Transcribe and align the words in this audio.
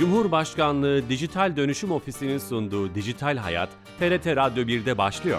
Cumhurbaşkanlığı 0.00 1.08
Dijital 1.08 1.56
Dönüşüm 1.56 1.90
Ofisi'nin 1.90 2.38
sunduğu 2.38 2.94
Dijital 2.94 3.36
Hayat, 3.36 3.68
TRT 3.98 4.26
Radyo 4.26 4.64
1'de 4.64 4.98
başlıyor. 4.98 5.38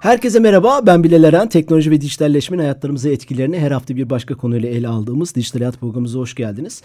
Herkese 0.00 0.38
merhaba, 0.38 0.86
ben 0.86 1.04
Bilal 1.04 1.24
Eren. 1.24 1.48
Teknoloji 1.48 1.90
ve 1.90 2.00
dijitalleşmenin 2.00 2.62
hayatlarımıza 2.62 3.08
etkilerini 3.08 3.58
her 3.58 3.70
hafta 3.70 3.96
bir 3.96 4.10
başka 4.10 4.34
konuyla 4.34 4.68
ele 4.68 4.88
aldığımız 4.88 5.34
Dijital 5.34 5.58
Hayat 5.58 5.80
programımıza 5.80 6.18
hoş 6.18 6.34
geldiniz. 6.34 6.82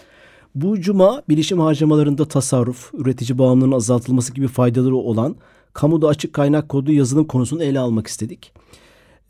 Bu 0.54 0.80
cuma 0.80 1.22
bilişim 1.28 1.60
harcamalarında 1.60 2.24
tasarruf, 2.28 2.94
üretici 2.94 3.38
bağımlılığının 3.38 3.76
azaltılması 3.76 4.34
gibi 4.34 4.48
faydaları 4.48 4.96
olan 4.96 5.36
kamuda 5.72 6.08
açık 6.08 6.32
kaynak 6.32 6.68
kodu 6.68 6.92
yazılım 6.92 7.24
konusunu 7.24 7.62
ele 7.62 7.78
almak 7.78 8.06
istedik. 8.06 8.52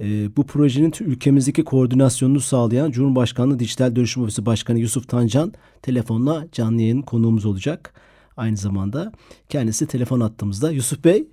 Ee, 0.00 0.36
bu 0.36 0.46
projenin 0.46 0.92
ülkemizdeki 1.00 1.64
koordinasyonunu 1.64 2.40
sağlayan 2.40 2.90
Cumhurbaşkanlığı 2.90 3.58
Dijital 3.58 3.96
Dönüşüm 3.96 4.22
Ofisi 4.22 4.46
Başkanı 4.46 4.78
Yusuf 4.78 5.08
Tancan 5.08 5.52
telefonla 5.82 6.46
canlı 6.52 6.80
yayın 6.80 7.02
konuğumuz 7.02 7.46
olacak. 7.46 7.92
Aynı 8.36 8.56
zamanda 8.56 9.12
kendisi 9.48 9.86
telefon 9.86 10.20
attığımızda. 10.20 10.70
Yusuf 10.70 11.04
Bey. 11.04 11.24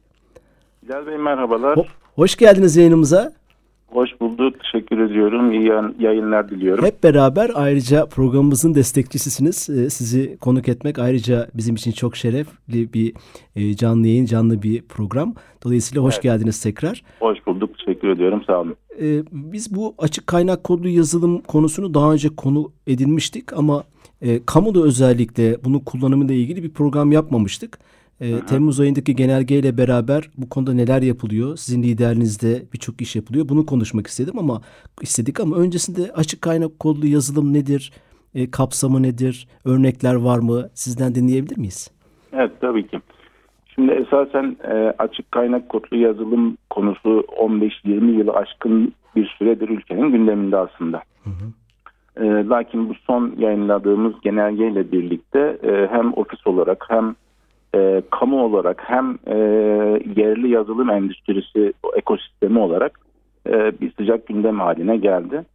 Bilal 0.84 1.08
Bey 1.08 1.18
merhabalar. 1.18 1.78
Ho- 1.78 1.86
hoş 2.16 2.36
geldiniz 2.36 2.78
yayınımıza. 2.78 3.34
Hoş 3.88 4.10
bulduk. 4.22 4.56
Teşekkür 4.64 5.00
ediyorum. 5.00 5.52
İyi 5.52 5.72
yayınlar 6.04 6.50
diliyorum. 6.50 6.86
Hep 6.86 7.04
beraber 7.04 7.52
ayrıca 7.56 8.06
programımızın 8.06 8.76
destekçisisiniz. 8.76 9.70
Ee, 9.70 9.90
sizi 9.90 10.38
konuk 10.38 10.70
etmek 10.70 11.00
ayrıca 11.00 11.48
bizim 11.54 11.76
için 11.76 11.92
çok 11.92 12.16
şerefli 12.16 12.94
bir 12.94 13.14
e, 13.56 13.76
canlı 13.76 14.08
yayın, 14.08 14.26
canlı 14.26 14.62
bir 14.62 14.82
program. 14.82 15.34
Dolayısıyla 15.64 16.04
hoş 16.04 16.14
Evet. 16.14 16.24
geldiniz 16.24 16.62
tekrar. 16.62 17.04
Hoş 17.20 17.48
bulduk. 17.48 17.75
Teşekkür 17.86 18.10
ediyorum. 18.10 18.44
Sağ 18.48 18.62
olun. 18.62 18.76
Ee, 19.02 19.24
biz 19.32 19.76
bu 19.76 19.96
açık 19.98 20.28
kaynak 20.28 20.64
kodlu 20.64 20.90
yazılım 20.90 21.42
konusunu 21.42 21.94
daha 21.94 22.14
önce 22.14 22.30
konu 22.30 22.72
edinmiştik 22.88 23.54
ama 23.54 23.84
e, 24.22 24.46
kamuda 24.46 24.84
özellikle 24.84 25.64
bunun 25.64 25.80
kullanımıyla 25.80 26.36
ilgili 26.36 26.64
bir 26.64 26.74
program 26.74 27.12
yapmamıştık. 27.12 27.80
E, 28.22 28.40
Temmuz 28.40 28.80
ayındaki 28.80 29.16
genelgeyle 29.16 29.78
beraber 29.78 30.30
bu 30.38 30.50
konuda 30.50 30.74
neler 30.74 31.02
yapılıyor? 31.02 31.58
Sizin 31.58 31.84
liderliğinizde 31.84 32.64
birçok 32.74 33.02
iş 33.02 33.16
yapılıyor. 33.16 33.50
Bunu 33.50 33.66
konuşmak 33.66 34.08
istedim 34.08 34.40
ama 34.40 34.62
istedik 35.02 35.40
ama 35.40 35.56
öncesinde 35.56 36.12
açık 36.12 36.42
kaynak 36.42 36.80
kodlu 36.80 37.08
yazılım 37.08 37.54
nedir? 37.54 37.92
E, 38.36 38.52
kapsamı 38.52 39.04
nedir? 39.04 39.48
Örnekler 39.66 40.16
var 40.16 40.40
mı? 40.40 40.70
Sizden 40.74 41.16
dinleyebilir 41.16 41.58
miyiz? 41.58 41.92
Evet 42.34 42.52
tabii 42.62 42.88
ki. 42.88 43.00
Şimdi 43.76 43.92
esasen 43.92 44.56
e, 44.68 44.94
açık 45.00 45.32
kaynak 45.32 45.70
kodlu 45.70 45.98
yazılım 45.98 46.58
konusu 46.70 47.10
15-20 47.10 48.12
yılı 48.12 48.32
aşkın 48.32 48.94
bir 49.16 49.28
süredir 49.28 49.70
ülkenin 49.70 50.12
gündeminde 50.12 50.58
aslında. 50.58 51.02
E, 52.18 52.26
lakin 52.26 52.90
bu 52.90 52.94
son 52.94 53.34
yayınladığımız 53.38 54.14
genelgeyle 54.22 54.92
birlikte 54.92 55.58
e, 55.64 55.88
hem 55.92 56.14
ofis 56.14 56.48
olarak 56.48 56.86
hem 56.90 57.16
e, 57.76 58.02
kamu 58.12 58.44
olarak 58.44 58.84
hem 58.86 59.18
e, 59.28 59.36
yerli 60.16 60.50
yazılım 60.50 60.90
endüstrisi 60.90 61.74
ekosistemi 61.96 62.60
olarak 62.60 63.00
e, 63.48 63.80
bir 63.82 63.92
sıcak 63.92 64.28
gündem 64.28 64.60
haline 64.60 64.98
geldi. 64.98 65.46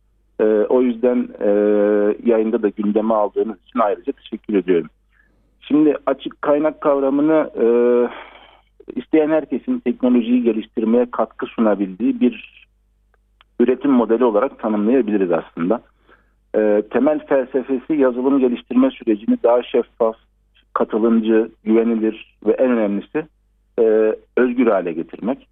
E, 0.40 0.44
o 0.44 0.82
yüzden 0.82 1.28
e, 1.40 1.48
yayında 2.24 2.62
da 2.62 2.68
gündeme 2.68 3.14
aldığınız 3.14 3.56
için 3.66 3.78
ayrıca 3.78 4.12
teşekkür 4.12 4.54
ediyorum. 4.54 4.90
Şimdi 5.70 5.96
açık 6.06 6.42
kaynak 6.42 6.80
kavramını 6.80 7.50
e, 7.60 7.66
isteyen 9.00 9.30
herkesin 9.30 9.78
teknolojiyi 9.78 10.42
geliştirmeye 10.42 11.06
katkı 11.10 11.46
sunabildiği 11.46 12.20
bir 12.20 12.66
üretim 13.60 13.90
modeli 13.90 14.24
olarak 14.24 14.58
tanımlayabiliriz 14.58 15.30
aslında. 15.32 15.80
E, 16.54 16.82
temel 16.90 17.26
felsefesi 17.26 17.94
yazılım 17.94 18.38
geliştirme 18.38 18.90
sürecini 18.90 19.38
daha 19.42 19.62
şeffaf, 19.62 20.16
katılımcı, 20.74 21.50
güvenilir 21.64 22.36
ve 22.46 22.52
en 22.52 22.70
önemlisi 22.70 23.26
e, 23.78 24.16
özgür 24.36 24.66
hale 24.66 24.92
getirmek. 24.92 25.48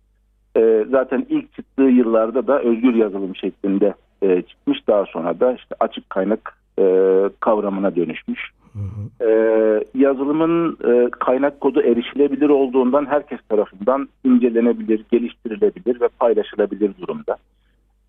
E, 0.56 0.84
zaten 0.90 1.26
ilk 1.28 1.54
çıktığı 1.54 1.82
yıllarda 1.82 2.46
da 2.46 2.60
özgür 2.60 2.94
yazılım 2.94 3.36
şeklinde 3.36 3.94
e, 4.22 4.42
çıkmış. 4.42 4.88
Daha 4.88 5.06
sonra 5.06 5.40
da 5.40 5.52
işte 5.52 5.74
açık 5.80 6.10
kaynak 6.10 6.58
e, 6.78 6.84
kavramına 7.40 7.96
dönüşmüş. 7.96 8.57
E, 9.20 9.28
yazılımın 9.94 10.76
e, 10.84 11.10
kaynak 11.10 11.60
kodu 11.60 11.82
erişilebilir 11.82 12.48
olduğundan 12.48 13.06
herkes 13.06 13.38
tarafından 13.48 14.08
incelenebilir, 14.24 15.04
geliştirilebilir 15.10 16.00
ve 16.00 16.08
paylaşılabilir 16.08 16.90
durumda. 17.00 17.36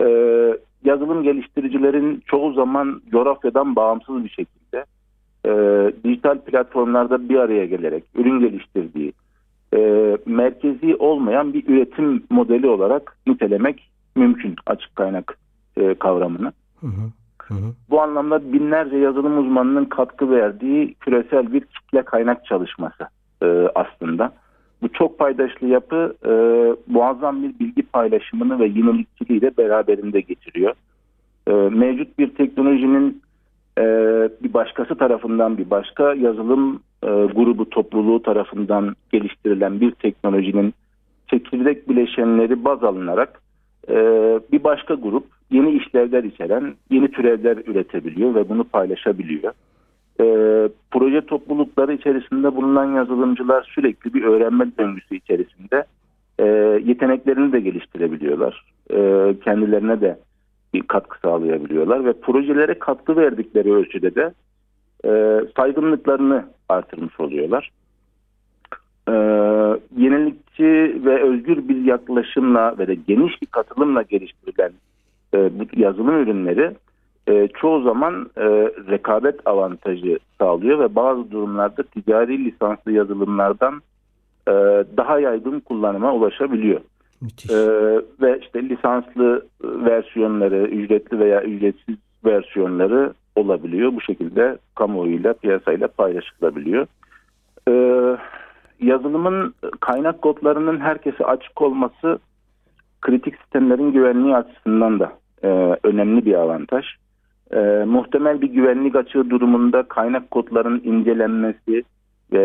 E, 0.01 0.07
yazılım 0.83 1.23
geliştiricilerin 1.23 2.23
çoğu 2.25 2.53
zaman 2.53 3.01
coğrafyadan 3.11 3.75
bağımsız 3.75 4.23
bir 4.23 4.29
şekilde 4.29 4.85
e, 5.45 5.51
dijital 6.03 6.37
platformlarda 6.37 7.29
bir 7.29 7.35
araya 7.35 7.65
gelerek 7.65 8.03
ürün 8.15 8.39
geliştirdiği, 8.39 9.13
e, 9.75 10.17
merkezi 10.25 10.95
olmayan 10.95 11.53
bir 11.53 11.67
üretim 11.67 12.23
modeli 12.29 12.67
olarak 12.67 13.17
nitelemek 13.27 13.89
mümkün 14.15 14.55
açık 14.65 14.95
kaynak 14.95 15.37
kavramını. 15.99 16.51
Hı 16.81 16.87
hı. 16.87 17.11
Bu 17.89 18.01
anlamda 18.01 18.53
binlerce 18.53 18.97
yazılım 18.97 19.37
uzmanının 19.37 19.85
katkı 19.85 20.31
verdiği 20.31 20.93
küresel 20.93 21.53
bir 21.53 21.61
kitle 21.61 22.01
kaynak 22.01 22.45
çalışması 22.45 23.07
e, 23.43 23.47
aslında. 23.75 24.31
Bu 24.81 24.89
çok 24.89 25.19
paydaşlı 25.19 25.67
yapı 25.67 26.15
e, 26.25 26.31
muazzam 26.87 27.43
bir 27.43 27.59
bilgi 27.59 27.81
paylaşımını 27.81 28.59
ve 28.59 28.65
yenilikçiliği 28.65 29.41
de 29.41 29.57
beraberinde 29.57 30.21
getiriyor. 30.21 30.73
E, 31.47 31.51
mevcut 31.53 32.19
bir 32.19 32.35
teknolojinin 32.35 33.21
e, 33.77 33.83
bir 34.43 34.53
başkası 34.53 34.95
tarafından 34.95 35.57
bir 35.57 35.69
başka 35.69 36.13
yazılım 36.13 36.83
e, 37.03 37.07
grubu 37.07 37.69
topluluğu 37.69 38.21
tarafından 38.23 38.95
geliştirilen 39.11 39.81
bir 39.81 39.91
teknolojinin 39.91 40.73
çekirdek 41.27 41.89
bileşenleri 41.89 42.65
baz 42.65 42.83
alınarak 42.83 43.41
e, 43.89 43.95
bir 44.51 44.63
başka 44.63 44.93
grup 44.93 45.38
yeni 45.51 45.71
işlevler 45.71 46.23
içeren 46.23 46.73
yeni 46.89 47.11
türevler 47.11 47.57
üretebiliyor 47.57 48.35
ve 48.35 48.49
bunu 48.49 48.63
paylaşabiliyor. 48.63 49.53
E, 50.21 50.25
proje 50.91 51.21
toplulukları 51.21 51.93
içerisinde 51.93 52.55
bulunan 52.55 52.95
yazılımcılar 52.95 53.71
sürekli 53.75 54.13
bir 54.13 54.23
öğrenme 54.23 54.65
döngüsü 54.79 55.15
içerisinde 55.15 55.85
e, 56.39 56.45
yeteneklerini 56.85 57.51
de 57.51 57.59
geliştirebiliyorlar. 57.59 58.65
E, 58.91 59.35
kendilerine 59.43 60.01
de 60.01 60.19
bir 60.73 60.81
katkı 60.81 61.19
sağlayabiliyorlar 61.19 62.05
ve 62.05 62.13
projelere 62.13 62.79
katkı 62.79 63.15
verdikleri 63.15 63.73
ölçüde 63.73 64.15
de 64.15 64.33
e, 65.05 65.41
saygınlıklarını 65.55 66.45
artırmış 66.69 67.19
oluyorlar. 67.19 67.71
E, 69.07 69.13
yenilikçi 69.97 71.01
ve 71.05 71.23
özgür 71.23 71.69
bir 71.69 71.85
yaklaşımla 71.85 72.77
ve 72.77 72.87
de 72.87 72.95
geniş 72.95 73.41
bir 73.41 73.47
katılımla 73.47 74.01
geliştirilen 74.01 74.71
e, 75.33 75.59
bu 75.59 75.63
yazılım 75.75 76.21
ürünleri 76.21 76.75
e, 77.27 77.47
çoğu 77.47 77.83
zaman 77.83 78.29
e, 78.37 78.45
rekabet 78.91 79.47
avantajı 79.47 80.19
sağlıyor 80.37 80.79
ve 80.79 80.95
bazı 80.95 81.31
durumlarda 81.31 81.83
ticari 81.83 82.45
lisanslı 82.45 82.91
yazılımlardan 82.91 83.81
e, 84.47 84.51
daha 84.97 85.19
yaygın 85.19 85.59
kullanıma 85.59 86.13
ulaşabiliyor. 86.13 86.81
Müthiş. 87.21 87.51
Ee, 87.51 88.01
ve 88.21 88.39
işte 88.41 88.69
lisanslı 88.69 89.45
versiyonları, 89.63 90.67
ücretli 90.67 91.19
veya 91.19 91.43
ücretsiz 91.43 91.95
versiyonları 92.25 93.13
olabiliyor. 93.35 93.93
Bu 93.93 94.01
şekilde 94.01 94.57
kamuoyuyla, 94.75 95.33
piyasayla 95.33 95.87
paylaşılabiliyor. 95.87 96.87
Ee, 97.69 98.17
yazılımın 98.81 99.53
kaynak 99.79 100.21
kodlarının 100.21 100.79
herkese 100.79 101.25
açık 101.25 101.61
olması 101.61 102.19
kritik 103.01 103.35
sistemlerin 103.35 103.91
güvenliği 103.91 104.35
açısından 104.35 104.99
da 104.99 105.13
e, 105.43 105.47
önemli 105.83 106.25
bir 106.25 106.33
avantaj. 106.33 106.85
E, 107.51 107.59
muhtemel 107.87 108.41
bir 108.41 108.49
güvenlik 108.49 108.95
açığı 108.95 109.29
durumunda 109.29 109.83
kaynak 109.83 110.31
kodların 110.31 110.81
incelenmesi 110.83 111.83
ve 112.33 112.43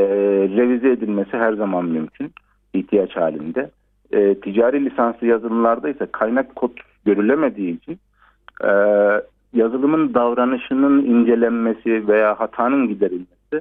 revize 0.57 0.91
edilmesi 0.91 1.31
her 1.31 1.53
zaman 1.53 1.85
mümkün 1.85 2.33
ihtiyaç 2.75 3.17
halinde 3.17 3.71
e, 4.13 4.41
ticari 4.41 4.85
lisanslı 4.85 5.27
yazılımlarda 5.27 5.89
ise 5.89 6.07
kaynak 6.13 6.57
kod 6.57 6.71
görülemediği 7.05 7.77
için 7.77 7.99
e, 8.65 8.71
yazılımın 9.55 10.15
davranışının 10.15 11.05
incelenmesi 11.05 12.09
veya 12.09 12.41
hatanın 12.41 12.89
giderilmesi 12.89 13.61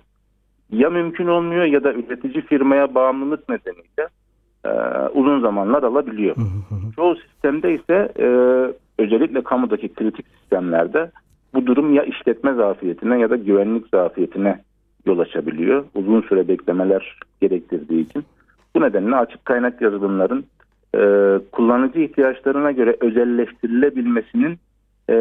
ya 0.72 0.90
mümkün 0.90 1.28
olmuyor 1.28 1.66
ya 1.66 1.84
da 1.84 1.94
üretici 1.94 2.42
firmaya 2.42 2.96
bağımlılık 2.96 3.50
nedeniyle 3.50 4.08
e, 4.66 4.70
uzun 5.14 5.42
zamanlar 5.42 5.84
alabiliyor. 5.84 6.36
Çoğu 6.96 7.16
sistemde 7.16 7.74
ise 7.74 8.12
e, 8.20 8.28
özellikle 8.98 9.44
kamudaki 9.44 9.94
kritik 9.94 10.26
sistemlerde 10.40 11.12
bu 11.54 11.66
durum 11.66 11.94
ya 11.94 12.04
işletme 12.04 12.54
zafiyetine 12.54 13.20
ya 13.20 13.30
da 13.30 13.36
güvenlik 13.36 13.88
zafiyetine 13.88 14.60
yol 15.06 15.20
açabiliyor. 15.20 15.86
Uzun 15.96 16.22
süre 16.22 16.48
beklemeler 16.48 17.20
gerektirdiği 17.42 18.10
için. 18.10 18.26
Bu 18.76 18.82
nedenle 18.82 19.16
açık 19.16 19.46
kaynak 19.46 19.82
yazılımların 19.82 20.46
e, 20.96 21.00
kullanıcı 21.52 22.00
ihtiyaçlarına 22.00 22.72
göre 22.72 22.98
özelleştirilebilmesinin 23.02 24.60
e, 25.10 25.14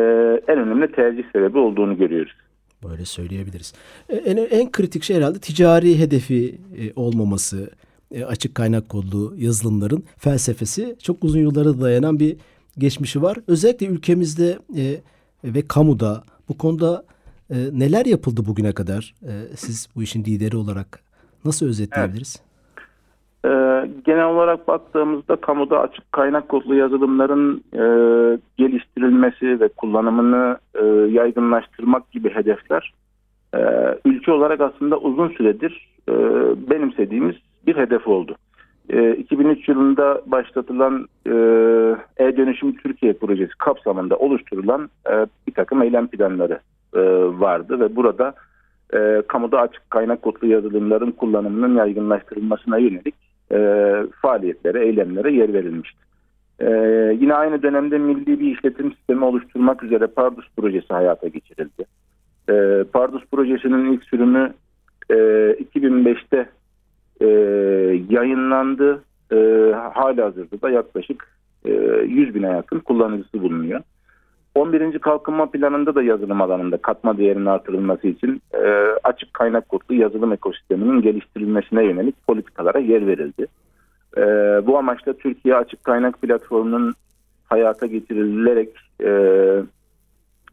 en 0.48 0.58
önemli 0.58 0.92
tercih 0.92 1.24
sebebi 1.32 1.58
olduğunu 1.58 1.96
görüyoruz. 1.96 2.32
Böyle 2.88 3.04
söyleyebiliriz. 3.04 3.74
E, 4.08 4.16
en, 4.16 4.36
en 4.36 4.72
kritik 4.72 5.02
şey 5.02 5.16
herhalde 5.16 5.38
ticari 5.38 5.98
hedefi 5.98 6.54
e, 6.78 6.92
olmaması, 6.96 7.70
e, 8.14 8.24
açık 8.24 8.54
kaynak 8.54 8.88
kodlu 8.88 9.34
yazılımların 9.36 10.04
felsefesi 10.18 10.96
çok 11.02 11.24
uzun 11.24 11.40
yıllara 11.40 11.80
dayanan 11.80 12.20
bir 12.20 12.36
geçmişi 12.78 13.22
var. 13.22 13.36
Özellikle 13.48 13.86
ülkemizde 13.86 14.58
e, 14.76 15.00
ve 15.44 15.68
kamuda 15.68 16.22
bu 16.48 16.58
konuda 16.58 17.04
e, 17.50 17.56
neler 17.72 18.06
yapıldı 18.06 18.40
bugüne 18.46 18.72
kadar? 18.72 19.14
E, 19.22 19.32
siz 19.56 19.88
bu 19.96 20.02
işin 20.02 20.24
lideri 20.24 20.56
olarak 20.56 21.00
nasıl 21.44 21.66
özetleyebiliriz? 21.66 22.36
Evet. 22.40 22.52
Ee, 23.44 23.90
genel 24.04 24.24
olarak 24.24 24.68
baktığımızda 24.68 25.36
kamuda 25.36 25.80
açık 25.80 26.12
kaynak 26.12 26.48
kodlu 26.48 26.74
yazılımların 26.74 27.64
e, 27.72 27.84
geliştirilmesi 28.58 29.60
ve 29.60 29.68
kullanımını 29.68 30.58
e, 30.74 30.84
yaygınlaştırmak 31.12 32.10
gibi 32.10 32.30
hedefler 32.30 32.94
e, 33.54 33.58
ülke 34.04 34.32
olarak 34.32 34.60
aslında 34.60 34.98
uzun 34.98 35.28
süredir 35.28 35.88
e, 36.08 36.12
benimsediğimiz 36.70 37.36
bir 37.66 37.76
hedef 37.76 38.08
oldu. 38.08 38.36
E, 38.90 39.14
2003 39.14 39.68
yılında 39.68 40.22
başlatılan 40.26 41.08
e, 41.26 41.30
E-Dönüşüm 42.16 42.76
Türkiye 42.76 43.12
projesi 43.12 43.52
kapsamında 43.58 44.16
oluşturulan 44.16 44.90
e, 45.10 45.26
bir 45.46 45.54
takım 45.54 45.82
eylem 45.82 46.06
planları 46.06 46.60
e, 46.94 47.00
vardı 47.40 47.80
ve 47.80 47.96
burada 47.96 48.34
e, 48.94 49.22
kamuda 49.28 49.60
açık 49.60 49.90
kaynak 49.90 50.22
kodlu 50.22 50.46
yazılımların 50.46 51.10
kullanımının 51.10 51.76
yaygınlaştırılmasına 51.76 52.78
yönelik 52.78 53.14
e, 53.52 53.96
faaliyetlere, 54.22 54.84
eylemlere 54.84 55.32
yer 55.32 55.52
verilmişti. 55.52 55.98
E, 56.60 56.70
yine 57.20 57.34
aynı 57.34 57.62
dönemde 57.62 57.98
milli 57.98 58.40
bir 58.40 58.56
işletim 58.56 58.92
sistemi 58.92 59.24
oluşturmak 59.24 59.82
üzere 59.82 60.06
Pardus 60.06 60.44
projesi 60.56 60.88
hayata 60.88 61.28
geçirildi. 61.28 61.84
E, 62.48 62.84
Pardus 62.92 63.24
projesinin 63.32 63.92
ilk 63.92 64.04
sürümü 64.04 64.52
e, 65.10 65.14
2005'te 65.74 66.48
e, 67.22 67.26
yayınlandı. 68.10 69.02
E, 69.32 69.36
hala 69.94 70.24
hazırda 70.24 70.62
da 70.62 70.70
yaklaşık 70.70 71.28
e, 71.64 71.70
100 72.06 72.34
bine 72.34 72.46
yakın 72.46 72.78
kullanıcısı 72.78 73.42
bulunuyor. 73.42 73.80
11. 74.54 74.98
kalkınma 74.98 75.50
planında 75.50 75.94
da 75.94 76.02
yazılım 76.02 76.40
alanında 76.40 76.76
katma 76.76 77.18
değerinin 77.18 77.46
artırılması 77.46 78.08
için 78.08 78.42
e, 78.54 78.66
açık 79.04 79.34
kaynak 79.34 79.68
kodlu 79.68 79.94
yazılım 79.94 80.32
ekosisteminin 80.32 81.02
geliştirilmesine 81.02 81.84
yönelik 81.84 82.26
politikalara 82.26 82.78
yer 82.78 83.06
verildi. 83.06 83.46
E, 84.16 84.22
bu 84.66 84.78
amaçla 84.78 85.12
Türkiye 85.12 85.56
Açık 85.56 85.84
Kaynak 85.84 86.22
Platformu'nun 86.22 86.94
hayata 87.44 87.86
getirilerek 87.86 88.68
e, 89.04 89.10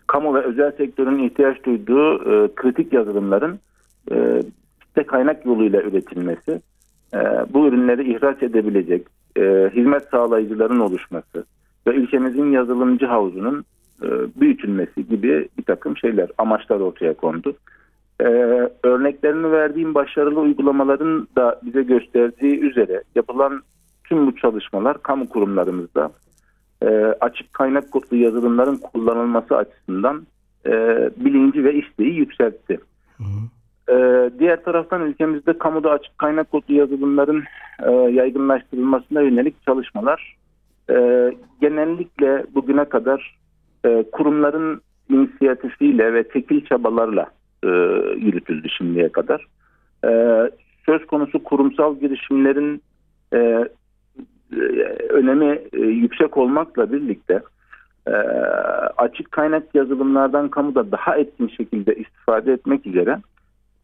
kamu 0.08 0.36
ve 0.36 0.40
özel 0.40 0.72
sektörün 0.72 1.24
ihtiyaç 1.24 1.64
duyduğu 1.64 2.16
e, 2.16 2.56
kritik 2.56 2.94
yazılımların 2.94 3.60
e, 4.12 4.42
kitle 4.90 5.06
kaynak 5.06 5.46
yoluyla 5.46 5.82
üretilmesi, 5.82 6.62
e, 7.14 7.20
bu 7.54 7.68
ürünleri 7.68 8.14
ihraç 8.14 8.44
edebilecek 8.44 9.08
e, 9.38 9.70
hizmet 9.76 10.04
sağlayıcıların 10.12 10.80
oluşması 10.80 11.46
ve 11.88 11.92
ülkemizin 11.92 12.52
yazılımcı 12.52 13.06
havuzunun 13.06 13.66
e, 14.04 14.08
büyütülmesi 14.42 15.08
gibi 15.08 15.50
bir 15.58 15.64
takım 15.64 15.98
şeyler, 15.98 16.30
amaçlar 16.38 16.80
ortaya 16.80 17.14
kondu. 17.14 17.54
Örneklerini 18.84 19.52
verdiğim 19.52 19.96
başarılı 19.96 20.40
uygulamaların 20.40 21.28
da 21.36 21.62
bize 21.64 21.84
gösterdiği 21.84 22.60
üzere 22.60 23.04
yapılan 23.16 23.62
tüm 24.04 24.28
bu 24.28 24.36
çalışmalar 24.36 25.04
kamu 25.04 25.30
kurumlarımızda 25.30 26.12
açık 27.22 27.54
kaynak 27.54 27.92
kodlu 27.92 28.18
yazılımların 28.18 28.78
kullanılması 28.78 29.58
açısından 29.58 30.28
bilinci 31.18 31.64
ve 31.64 31.74
isteği 31.74 32.14
yükseltti. 32.14 32.80
Hı 33.18 33.24
hı. 33.24 33.59
E, 33.92 34.30
diğer 34.40 34.64
taraftan 34.64 35.02
ülkemizde 35.02 35.58
kamuda 35.58 35.92
açık 35.92 36.18
kaynak 36.18 36.52
kodlu 36.52 36.74
yazılımların 36.74 37.44
e, 37.86 37.92
yaygınlaştırılmasına 37.92 39.22
yönelik 39.22 39.66
çalışmalar 39.66 40.36
e, 40.90 41.32
genellikle 41.62 42.46
bugüne 42.56 42.86
kadar 42.86 43.38
e, 43.86 44.04
kurumların 44.12 44.82
inisiyatifiyle 45.10 46.14
ve 46.14 46.24
tekil 46.24 46.66
çabalarla 46.66 47.26
e, 47.64 47.68
yürütüldü 48.18 48.70
şimdiye 48.78 49.12
kadar. 49.12 49.48
Söz 50.86 51.08
konusu 51.08 51.44
kurumsal 51.44 52.00
girişimlerin 52.00 52.82
önemi 55.10 55.62
yüksek 55.74 56.38
olmakla 56.38 56.92
birlikte 56.92 57.42
açık 58.98 59.32
kaynak 59.32 59.76
yazılımlardan 59.76 60.50
kamuda 60.50 60.92
daha 60.92 61.18
etkin 61.18 61.48
şekilde 61.48 61.96
istifade 61.96 62.54
etmek 62.54 62.88
üzere 62.88 63.18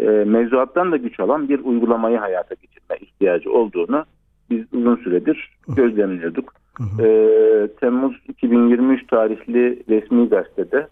e, 0.05 0.09
mevzuattan 0.09 0.91
da 0.91 0.97
güç 0.97 1.19
alan 1.19 1.49
bir 1.49 1.59
uygulamayı 1.59 2.17
hayata 2.17 2.55
geçirme 2.55 2.97
ihtiyacı 3.01 3.51
olduğunu 3.51 4.05
biz 4.49 4.73
uzun 4.73 4.95
süredir 4.95 5.49
gözlemliyorduk. 5.67 6.53
Hı 6.77 6.83
hı. 6.83 7.07
E, 7.07 7.67
Temmuz 7.67 8.15
2023 8.27 9.07
tarihli 9.07 9.83
resmi 9.89 10.29
gazetede 10.29 10.87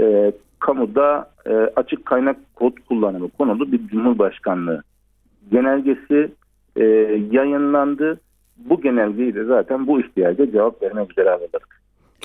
e, 0.00 0.32
kamuda 0.58 1.30
e, 1.46 1.52
açık 1.54 2.06
kaynak 2.06 2.36
kod 2.54 2.72
kullanımı 2.88 3.28
konulu 3.28 3.72
bir 3.72 3.88
Cumhurbaşkanlığı 3.88 4.82
genelgesi 5.50 6.32
e, 6.76 6.84
yayınlandı. 7.30 8.20
Bu 8.56 8.80
genelgeyi 8.80 9.34
de 9.34 9.44
zaten 9.44 9.86
bu 9.86 10.00
ihtiyaca 10.00 10.52
cevap 10.52 10.82
vermek 10.82 11.10
üzere 11.10 11.30
hazırladık. 11.30 11.79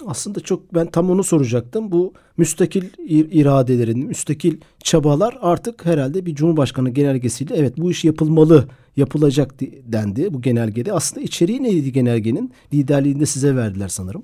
Aslında 0.07 0.39
çok 0.39 0.73
ben 0.73 0.85
tam 0.85 1.09
onu 1.09 1.23
soracaktım. 1.23 1.91
Bu 1.91 2.13
müstakil 2.37 2.83
iradelerin, 3.31 4.07
müstakil 4.07 4.61
çabalar 4.83 5.37
artık 5.41 5.85
herhalde 5.85 6.25
bir 6.25 6.35
Cumhurbaşkanı 6.35 6.89
genelgesiyle 6.89 7.55
evet 7.57 7.73
bu 7.77 7.91
iş 7.91 8.05
yapılmalı, 8.05 8.63
yapılacak 8.95 9.51
dendi 9.93 10.33
bu 10.33 10.41
genelgede. 10.41 10.93
Aslında 10.93 11.23
içeriği 11.23 11.63
neydi 11.63 11.91
genelgenin? 11.91 12.51
Liderliğini 12.73 13.19
de 13.19 13.25
size 13.25 13.55
verdiler 13.55 13.87
sanırım. 13.87 14.23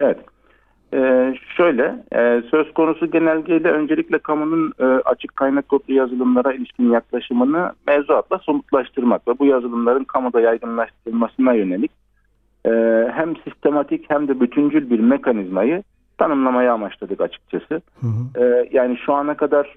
Evet. 0.00 0.18
Ee, 0.94 1.34
şöyle, 1.56 2.04
e, 2.12 2.42
söz 2.50 2.74
konusu 2.74 3.10
genelgeyle 3.10 3.70
öncelikle 3.70 4.18
kamunun 4.18 4.72
e, 4.78 4.84
açık 4.84 5.36
kaynak 5.36 5.68
kodlu 5.68 5.94
yazılımlara 5.94 6.52
ilişkin 6.52 6.90
yaklaşımını 6.90 7.72
mevzuatla 7.86 8.38
somutlaştırmak 8.38 9.28
ve 9.28 9.38
bu 9.38 9.46
yazılımların 9.46 10.04
kamuda 10.04 10.40
yaygınlaştırılmasına 10.40 11.52
yönelik 11.52 11.90
e, 12.66 12.70
hem 13.12 13.36
sistematik 13.36 14.04
hem 14.10 14.28
de 14.28 14.40
bütüncül 14.40 14.90
bir 14.90 15.00
mekanizmayı 15.00 15.82
tanımlamaya 16.18 16.72
amaçladık 16.72 17.20
açıkçası. 17.20 17.82
Hı 18.00 18.06
hı. 18.06 18.44
E, 18.44 18.68
yani 18.72 18.96
şu 18.96 19.14
ana 19.14 19.36
kadar 19.36 19.76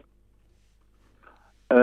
e, 1.73 1.79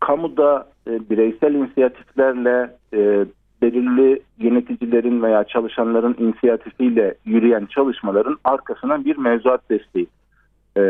kamuda 0.00 0.68
e, 0.88 1.10
bireysel 1.10 1.54
inisiyatiflerle 1.54 2.70
e, 2.94 3.26
belirli 3.62 4.22
yöneticilerin 4.38 5.22
veya 5.22 5.44
çalışanların 5.44 6.16
inisiyatifiyle 6.18 7.14
yürüyen 7.24 7.66
çalışmaların 7.66 8.38
arkasına 8.44 9.04
bir 9.04 9.16
mevzuat 9.16 9.70
desteği 9.70 10.06
e, 10.76 10.82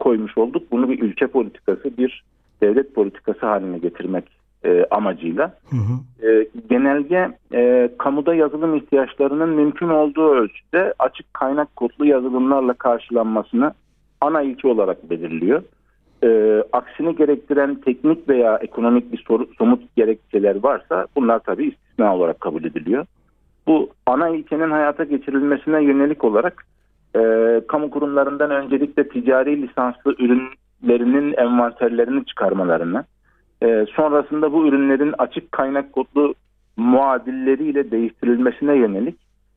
koymuş 0.00 0.38
olduk. 0.38 0.62
Bunu 0.70 0.88
bir 0.88 1.02
ülke 1.02 1.26
politikası, 1.26 1.98
bir 1.98 2.24
devlet 2.60 2.94
politikası 2.94 3.46
haline 3.46 3.78
getirmek 3.78 4.37
e, 4.64 4.86
amacıyla. 4.90 5.54
Hı 5.70 5.76
hı. 5.76 6.28
E, 6.28 6.48
genelge 6.70 7.28
e, 7.54 7.90
kamuda 7.98 8.34
yazılım 8.34 8.76
ihtiyaçlarının 8.76 9.48
mümkün 9.48 9.88
olduğu 9.88 10.30
ölçüde 10.30 10.94
açık 10.98 11.34
kaynak 11.34 11.76
kodlu 11.76 12.06
yazılımlarla 12.06 12.74
karşılanmasını 12.74 13.72
ana 14.20 14.42
ilke 14.42 14.68
olarak 14.68 15.10
belirliyor. 15.10 15.62
E, 16.24 16.62
aksini 16.72 17.16
gerektiren 17.16 17.74
teknik 17.74 18.28
veya 18.28 18.56
ekonomik 18.56 19.12
bir 19.12 19.24
soru, 19.28 19.48
somut 19.58 19.96
gerekçeler 19.96 20.62
varsa 20.62 21.06
bunlar 21.16 21.38
tabii 21.38 21.68
istisna 21.68 22.16
olarak 22.16 22.40
kabul 22.40 22.64
ediliyor. 22.64 23.06
Bu 23.66 23.90
ana 24.06 24.28
ilkenin 24.28 24.70
hayata 24.70 25.04
geçirilmesine 25.04 25.82
yönelik 25.82 26.24
olarak 26.24 26.66
e, 27.16 27.20
kamu 27.68 27.90
kurumlarından 27.90 28.50
öncelikle 28.50 29.08
ticari 29.08 29.62
lisanslı 29.62 30.14
ürünlerinin 30.18 31.34
envanterlerini 31.36 32.24
çıkarmalarını, 32.24 33.04
e, 33.62 33.86
sonrasında 33.96 34.52
bu 34.52 34.66
ürünlerin 34.66 35.14
açık 35.18 35.52
kaynak 35.52 35.92
kodlu 35.92 36.34
muadilleriyle 36.76 37.90
değiştirilmesine 37.90 38.74
yönelik 38.74 39.16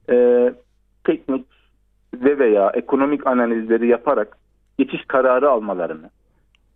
e, 0.10 0.50
teknik 1.04 1.46
ve 2.14 2.40
veya 2.40 2.70
ekonomik 2.70 3.28
analizleri 3.28 3.88
yaparak 3.88 4.38
geçiş 4.80 5.06
kararı 5.08 5.50
almalarını, 5.50 6.10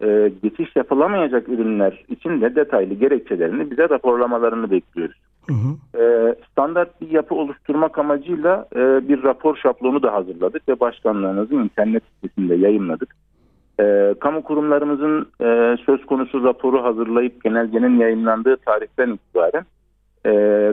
e, 0.02 0.32
geçiş 0.44 0.76
yapılamayacak 0.76 1.50
ürünler 1.50 2.04
için 2.10 2.42
de 2.42 2.56
detaylı 2.56 2.94
gerekçelerini 2.94 3.72
bize 3.72 3.90
raporlamalarını 3.90 4.72
bekliyoruz. 4.72 5.18
Hı 5.48 5.54
hı. 5.54 6.02
E, 6.02 6.36
standart 6.52 7.02
bir 7.02 7.10
yapı 7.10 7.36
oluşturmak 7.36 7.98
amacıyla 7.98 8.68
e, 8.76 9.08
bir 9.08 9.24
rapor 9.24 9.56
şablonu 9.56 10.04
da 10.04 10.14
hazırladık 10.14 10.70
ve 10.70 10.80
başkanlığımızın 10.80 11.64
internet 11.64 12.04
sitesinde 12.04 12.56
yayınladık. 12.56 13.16
E, 13.80 14.16
kamu 14.20 14.44
kurumlarımızın 14.44 15.28
e, 15.42 15.78
söz 15.86 16.06
konusu 16.06 16.44
raporu 16.44 16.84
hazırlayıp 16.84 17.44
genelgenin 17.44 18.00
yayınlandığı 18.00 18.58
tarihten 18.58 19.10
itibaren 19.10 19.66
e, 20.26 20.32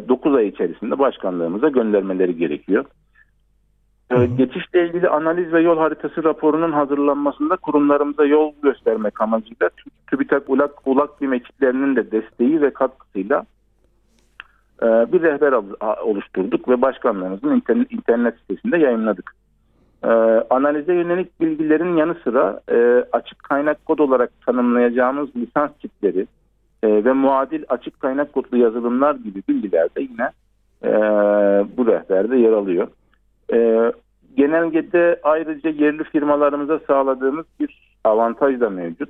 9 0.08 0.34
ay 0.34 0.48
içerisinde 0.48 0.98
başkanlığımıza 0.98 1.68
göndermeleri 1.68 2.36
gerekiyor. 2.36 2.84
E, 4.10 4.26
geçişle 4.26 4.86
ilgili 4.86 5.08
analiz 5.08 5.52
ve 5.52 5.60
yol 5.60 5.78
haritası 5.78 6.24
raporunun 6.24 6.72
hazırlanmasında 6.72 7.56
kurumlarımıza 7.56 8.24
yol 8.24 8.52
göstermek 8.62 9.20
amacıyla 9.20 9.70
TÜBİTAK 10.06 10.50
ULAK, 10.50 10.86
ULAK 10.86 11.20
BİM 11.20 11.32
ekiplerinin 11.32 11.96
de 11.96 12.10
desteği 12.10 12.60
ve 12.60 12.72
katkısıyla 12.72 13.46
e, 14.82 14.86
bir 14.86 15.22
rehber 15.22 15.52
oluşturduk 16.02 16.68
ve 16.68 16.82
başkanlarımızın 16.82 17.56
internet, 17.56 17.92
internet 17.92 18.34
sitesinde 18.38 18.78
yayınladık. 18.78 19.34
E, 20.04 20.08
analize 20.50 20.94
yönelik 20.94 21.40
bilgilerin 21.40 21.96
yanı 21.96 22.14
sıra 22.24 22.60
e, 22.70 23.04
açık 23.12 23.42
kaynak 23.42 23.86
kod 23.86 23.98
olarak 23.98 24.30
tanımlayacağımız 24.46 25.36
lisans 25.36 25.70
tipleri 25.82 26.26
e, 26.82 27.04
ve 27.04 27.12
muadil 27.12 27.64
açık 27.68 28.00
kaynak 28.00 28.32
kodlu 28.32 28.58
yazılımlar 28.58 29.14
gibi 29.14 29.42
bilgiler 29.48 29.88
de 29.96 30.00
yine 30.02 30.30
e, 30.84 30.90
bu 31.76 31.86
rehberde 31.86 32.36
yer 32.36 32.52
alıyor. 32.52 32.88
E, 33.52 33.92
genelgede 34.36 35.20
ayrıca 35.22 35.70
yerli 35.70 36.04
firmalarımıza 36.04 36.78
sağladığımız 36.78 37.46
bir 37.60 37.96
avantaj 38.04 38.60
da 38.60 38.70
mevcut. 38.70 39.08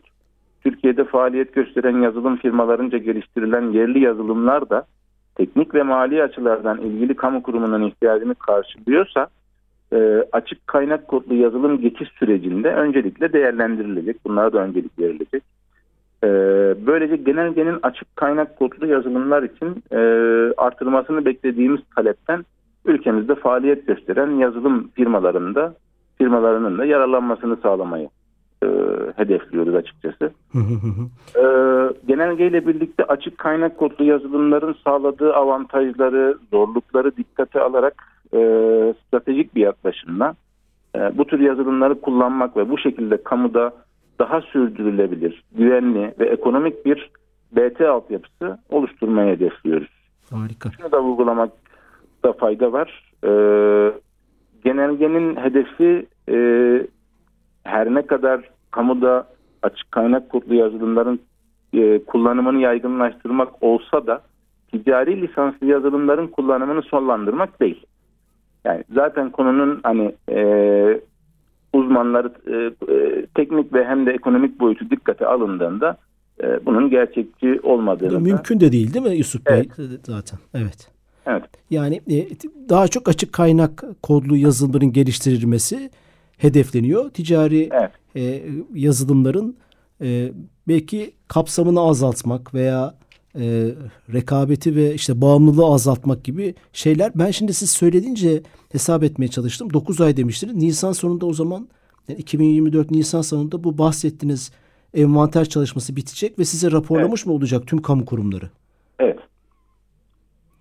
Türkiye'de 0.64 1.04
faaliyet 1.04 1.54
gösteren 1.54 1.96
yazılım 2.02 2.37
firmalarınca 2.37 2.99
geliştirilen 2.99 3.72
yerli 3.72 4.00
yazılımlar 4.00 4.70
da 4.70 4.87
teknik 5.34 5.75
ve 5.75 5.82
mali 5.82 6.22
açılardan 6.22 6.78
ilgili 6.80 7.16
kamu 7.16 7.42
kurumunun 7.42 7.82
ihtiyacını 7.82 8.34
karşılıyorsa 8.34 9.28
e, 9.92 10.25
açık 10.32 10.66
kaynak 10.66 11.08
kodlu 11.08 11.34
yazılım 11.34 11.80
geçiş 11.80 12.08
sürecinde 12.08 12.75
öncelikle 12.75 13.32
değerlendirilecek. 13.32 14.16
Bunlara 14.26 14.52
da 14.52 14.58
öncelik 14.58 14.99
verilecek. 14.99 15.42
E, 16.25 16.28
böylece 16.87 17.16
genelgenin 17.16 17.78
açık 17.82 18.16
kaynak 18.16 18.58
kodlu 18.58 18.87
yazılımlar 18.87 19.42
için 19.42 19.82
e, 19.92 19.99
artırmasını 20.56 21.25
beklediğimiz 21.25 21.80
talepten 21.96 22.44
ülkemizde 22.84 23.34
faaliyet 23.34 23.87
gösteren 23.87 24.30
yazılım 24.30 24.88
firmalarında 24.88 25.75
firmalarının 26.18 26.78
da 26.78 26.84
yararlanmasını 26.84 27.56
sağlamayı 27.56 28.08
e, 28.62 28.66
hedefliyoruz 29.16 29.75
açıkçası. 29.75 30.30
e, 31.37 31.44
genelgeyle 32.06 32.66
birlikte 32.66 33.04
açık 33.04 33.38
kaynak 33.38 33.78
kodlu 33.78 34.04
yazılımların 34.04 34.76
sağladığı 34.84 35.34
avantajları, 35.34 36.38
zorlukları 36.50 37.16
dikkate 37.16 37.61
alarak 37.61 38.12
e, 38.35 38.39
stratejik 39.07 39.55
bir 39.55 39.61
yaklaşımla 39.61 40.35
e, 40.97 41.19
bu 41.19 41.27
tür 41.27 41.41
yazılımları 41.41 42.01
kullanmak 42.01 42.57
ve 42.57 42.71
bu 42.71 42.79
şekilde 42.79 43.23
kamuda 43.23 43.73
daha 44.19 44.41
sürdürülebilir, 44.41 45.43
güvenli 45.53 46.15
ve 46.21 46.29
ekonomik 46.29 46.87
bir 46.87 47.11
BT 47.53 47.81
altyapısı 47.81 48.59
oluşturmaya 48.69 49.33
hedefliyoruz. 49.33 49.89
Harika. 50.31 50.71
Şunu 50.71 50.93
da 50.93 51.03
vurgulamakta 51.03 52.33
fayda 52.39 52.73
var. 52.73 53.12
E, 53.25 53.31
genelgenin 54.65 55.37
hedefi 55.37 56.07
e, 56.29 56.37
her 57.65 57.95
ne 57.95 58.07
kadar 58.07 58.41
kamuda 58.71 59.27
açık 59.62 59.93
kaynak 59.93 60.31
kodlu 60.31 60.55
yazılımların 60.55 61.21
e, 61.73 62.05
kullanımını 62.05 62.61
yaygınlaştırmak 62.61 63.62
olsa 63.62 64.07
da 64.07 64.23
ticari 64.73 65.23
lisanslı 65.23 65.67
yazılımların 65.67 66.27
kullanımını 66.27 66.83
sonlandırmak 66.83 67.61
değil. 67.61 67.87
Yani 68.64 68.85
zaten 68.95 69.31
konunun 69.31 69.81
hani 69.83 70.14
e, 70.28 70.40
uzmanları 71.73 72.33
e, 72.47 72.57
e, 72.95 73.26
teknik 73.26 73.73
ve 73.73 73.85
hem 73.85 74.07
de 74.07 74.11
ekonomik 74.11 74.61
boyutu 74.61 74.90
dikkate 74.90 75.26
alındığında 75.26 75.97
e, 76.42 76.66
bunun 76.66 76.90
gerçekçi 76.90 77.61
olmadığını 77.62 78.21
mümkün 78.21 78.61
de 78.61 78.73
değil 78.73 78.95
değil 78.95 79.07
mi 79.07 79.16
Yusuf 79.16 79.47
Bey 79.47 79.69
evet. 79.78 80.00
zaten 80.07 80.38
evet. 80.54 80.92
Evet. 81.26 81.50
Yani 81.71 82.00
e, 82.11 82.28
daha 82.69 82.88
çok 82.88 83.09
açık 83.09 83.33
kaynak 83.33 83.85
kodlu 84.02 84.37
yazılımların 84.37 84.92
geliştirilmesi 84.92 85.90
hedefleniyor. 86.38 87.11
Ticari 87.11 87.69
evet. 87.73 87.90
e, 88.16 88.42
yazılımların 88.75 89.57
e, 90.02 90.33
belki 90.69 91.12
kapsamını 91.28 91.81
azaltmak 91.81 92.54
veya 92.54 92.95
e, 93.39 93.75
rekabeti 94.12 94.77
ve 94.77 94.95
işte 94.95 95.21
bağımlılığı 95.21 95.67
azaltmak 95.67 96.25
gibi 96.25 96.55
şeyler. 96.73 97.12
Ben 97.15 97.31
şimdi 97.31 97.55
siz 97.55 97.71
söylediğince 97.71 98.43
hesap 98.73 99.03
etmeye 99.03 99.29
çalıştım. 99.29 99.73
9 99.73 100.01
ay 100.01 100.17
demiştiniz. 100.17 100.55
Nisan 100.55 100.93
sonunda 100.93 101.27
o 101.27 101.33
zaman 101.33 101.69
yani 102.09 102.21
2024 102.21 102.91
Nisan 102.91 103.23
sonunda 103.23 103.65
bu 103.65 103.79
bahsettiğiniz 103.79 104.53
envanter 104.95 105.45
çalışması 105.45 105.97
bitecek 105.97 106.39
ve 106.39 106.45
size 106.45 106.73
raporlamış 106.73 107.21
evet. 107.21 107.27
mı 107.27 107.33
olacak 107.33 107.67
tüm 107.67 107.83
kamu 107.83 108.05
kurumları? 108.05 108.51
Evet. 108.99 109.19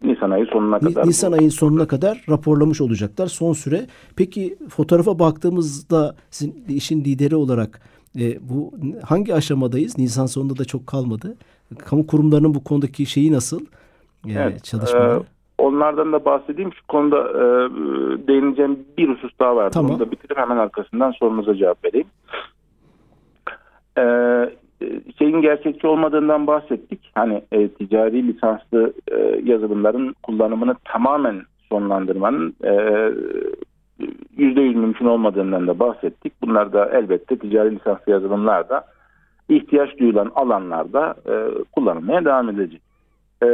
Nisan 0.03 0.31
ayı 0.31 0.45
sonuna 0.45 0.79
kadar. 0.79 1.07
Nisan 1.07 1.31
ayın 1.31 1.49
sonuna 1.49 1.87
kadar 1.87 2.25
raporlamış 2.29 2.81
olacaklar 2.81 3.27
son 3.27 3.53
süre. 3.53 3.87
Peki 4.15 4.57
fotoğrafa 4.69 5.19
baktığımızda 5.19 6.15
sizin 6.29 6.65
işin 6.67 7.05
lideri 7.05 7.35
olarak 7.35 7.81
e, 8.19 8.49
bu 8.49 8.71
hangi 9.03 9.33
aşamadayız? 9.33 9.97
Nisan 9.97 10.25
sonunda 10.25 10.57
da 10.57 10.65
çok 10.65 10.87
kalmadı. 10.87 11.37
Kamu 11.79 12.07
kurumlarının 12.07 12.53
bu 12.53 12.63
konudaki 12.63 13.05
şeyi 13.05 13.31
nasıl? 13.31 13.61
E, 14.27 14.31
evet, 14.31 14.63
çalışmaları. 14.63 15.19
E, 15.19 15.23
onlardan 15.57 16.13
da 16.13 16.25
bahsedeyim. 16.25 16.73
Şu 16.73 16.87
konuda 16.87 17.17
e, 17.17 17.43
değineceğim 18.27 18.79
bir 18.97 19.09
husus 19.09 19.31
daha 19.39 19.55
var. 19.55 19.69
Tamam. 19.69 19.91
Onu 19.91 19.99
da 19.99 20.11
bitirip 20.11 20.37
hemen 20.37 20.57
arkasından 20.57 21.11
sorunuza 21.11 21.55
cevap 21.55 21.85
vereyim. 21.85 22.07
E, 23.97 24.03
şeyin 25.17 25.41
gerçekçi 25.41 25.87
olmadığından 25.87 26.47
bahsettik. 26.47 27.11
Hani 27.15 27.41
e, 27.51 27.67
ticari 27.67 28.27
lisanslı 28.27 28.93
e, 29.11 29.41
yazılımların 29.43 30.15
kullanımını 30.23 30.75
tamamen 30.85 31.41
sonlandırmanın 31.69 32.55
e, 32.63 32.73
yüzde 34.37 34.61
yüz 34.61 34.75
mümkün 34.75 35.05
olmadığından 35.05 35.67
da 35.67 35.79
bahsettik. 35.79 36.33
Bunlar 36.41 36.73
da 36.73 36.89
elbette 36.89 37.37
ticari 37.37 37.75
lisanslı 37.75 38.11
yazılımlar 38.11 38.69
da 38.69 38.85
ihtiyaç 39.55 39.97
duyulan 39.99 40.31
alanlarda 40.35 41.15
e, 41.25 41.33
kullanılmaya 41.71 42.25
devam 42.25 42.49
edecek. 42.49 42.81
E, 43.43 43.47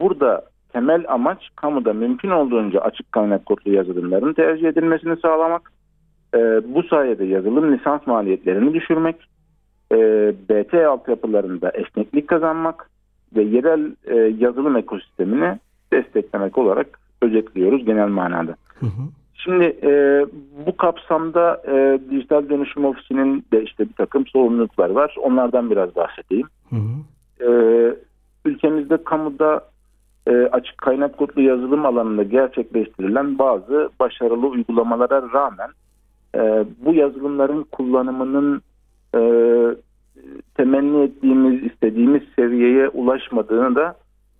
burada 0.00 0.42
temel 0.72 1.04
amaç 1.08 1.48
kamuda 1.56 1.92
mümkün 1.92 2.30
olduğunca 2.30 2.80
açık 2.80 3.12
kaynak 3.12 3.46
kodlu 3.46 3.72
yazılımların 3.72 4.32
tercih 4.32 4.68
edilmesini 4.68 5.16
sağlamak. 5.16 5.72
E, 6.34 6.38
bu 6.74 6.82
sayede 6.82 7.24
yazılım 7.24 7.72
lisans 7.72 8.06
maliyetlerini 8.06 8.74
düşürmek, 8.74 9.16
e, 9.92 9.96
BT 10.48 10.74
altyapılarında 10.74 11.70
esneklik 11.70 12.28
kazanmak 12.28 12.90
ve 13.36 13.42
yerel 13.42 13.94
e, 14.04 14.16
yazılım 14.16 14.76
ekosistemini 14.76 15.58
desteklemek 15.92 16.58
olarak 16.58 16.98
özetliyoruz 17.22 17.84
genel 17.84 18.08
manada. 18.08 18.56
Hı 18.80 18.86
hı. 18.86 19.02
Şimdi 19.46 19.64
e, 19.82 19.90
bu 20.66 20.76
kapsamda 20.76 21.62
e, 21.66 22.00
dijital 22.10 22.48
dönüşüm 22.48 22.84
ofisinin 22.84 23.44
de 23.52 23.62
işte 23.62 23.88
bir 23.88 23.92
takım 23.92 24.26
sorumluluklar 24.26 24.90
var. 24.90 25.14
Onlardan 25.22 25.70
biraz 25.70 25.96
bahsedeyim. 25.96 26.46
Hı 26.70 26.76
hı. 26.76 27.50
E, 27.50 27.50
ülkemizde 28.44 29.04
kamuda 29.04 29.60
e, 30.26 30.32
açık 30.32 30.78
kaynak 30.78 31.16
kodlu 31.16 31.42
yazılım 31.42 31.86
alanında 31.86 32.22
gerçekleştirilen 32.22 33.38
bazı 33.38 33.90
başarılı 34.00 34.46
uygulamalara 34.46 35.22
rağmen 35.32 35.70
e, 36.34 36.64
bu 36.84 36.94
yazılımların 36.94 37.62
kullanımının 37.62 38.62
e, 39.14 39.20
temenni 40.54 41.02
ettiğimiz, 41.02 41.62
istediğimiz 41.62 42.22
seviyeye 42.36 42.88
ulaşmadığını 42.88 43.74
da 43.74 43.94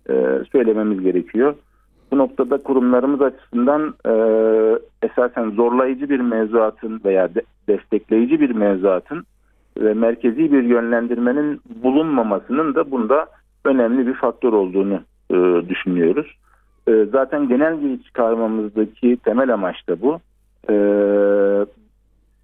e, 0.09 0.43
söylememiz 0.51 1.01
gerekiyor. 1.01 1.55
Bu 2.11 2.17
noktada 2.17 2.57
kurumlarımız 2.57 3.21
açısından 3.21 3.93
e, 4.05 4.13
esasen 5.01 5.49
zorlayıcı 5.49 6.09
bir 6.09 6.19
mevzuatın 6.19 7.01
veya 7.05 7.35
de, 7.35 7.41
destekleyici 7.67 8.41
bir 8.41 8.49
mevzuatın 8.49 9.23
ve 9.77 9.93
merkezi 9.93 10.51
bir 10.51 10.63
yönlendirmenin 10.63 11.61
bulunmamasının 11.83 12.75
da 12.75 12.91
bunda 12.91 13.27
önemli 13.65 14.07
bir 14.07 14.13
faktör 14.13 14.53
olduğunu 14.53 15.01
e, 15.31 15.69
düşünüyoruz. 15.69 16.37
E, 16.87 17.05
zaten 17.11 17.47
genel 17.47 18.03
çıkarmamızdaki 18.03 19.17
temel 19.17 19.53
amaç 19.53 19.87
da 19.89 20.01
bu. 20.01 20.19
E, 20.69 20.75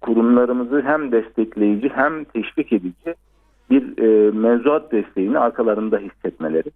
kurumlarımızı 0.00 0.82
hem 0.86 1.12
destekleyici 1.12 1.88
hem 1.88 2.24
teşvik 2.24 2.72
edici 2.72 3.14
bir 3.70 3.98
e, 3.98 4.30
mevzuat 4.30 4.92
desteğini 4.92 5.38
arkalarında 5.38 5.98
hissetmeleri. 5.98 6.70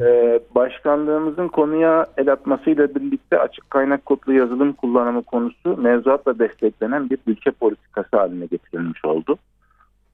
ee, 0.00 0.40
başkanlığımızın 0.54 1.48
konuya 1.48 2.06
el 2.16 2.32
atmasıyla 2.32 2.94
birlikte 2.94 3.38
açık 3.38 3.70
kaynak 3.70 4.06
kodlu 4.06 4.32
yazılım 4.32 4.72
kullanımı 4.72 5.22
konusu 5.22 5.76
mevzuatla 5.76 6.38
desteklenen 6.38 7.10
bir 7.10 7.18
ülke 7.26 7.50
politikası 7.50 8.16
haline 8.16 8.46
getirilmiş 8.46 9.04
oldu. 9.04 9.36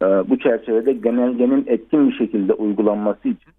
Ee, 0.02 0.06
bu 0.06 0.38
çerçevede 0.38 0.92
genelgenin 0.92 1.64
etkin 1.66 2.08
bir 2.08 2.14
şekilde 2.14 2.52
uygulanması 2.52 3.28
için 3.28 3.52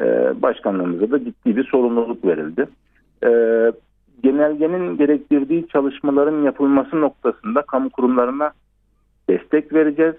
e, 0.00 0.04
başkanlığımıza 0.42 1.10
da 1.10 1.24
ciddi 1.24 1.56
bir 1.56 1.64
sorumluluk 1.64 2.24
verildi. 2.24 2.66
Ee, 3.24 3.72
genelgenin 4.22 4.96
gerektirdiği 4.96 5.68
çalışmaların 5.68 6.42
yapılması 6.42 7.00
noktasında 7.00 7.62
kamu 7.62 7.90
kurumlarına 7.90 8.52
destek 9.28 9.72
vereceğiz 9.72 10.14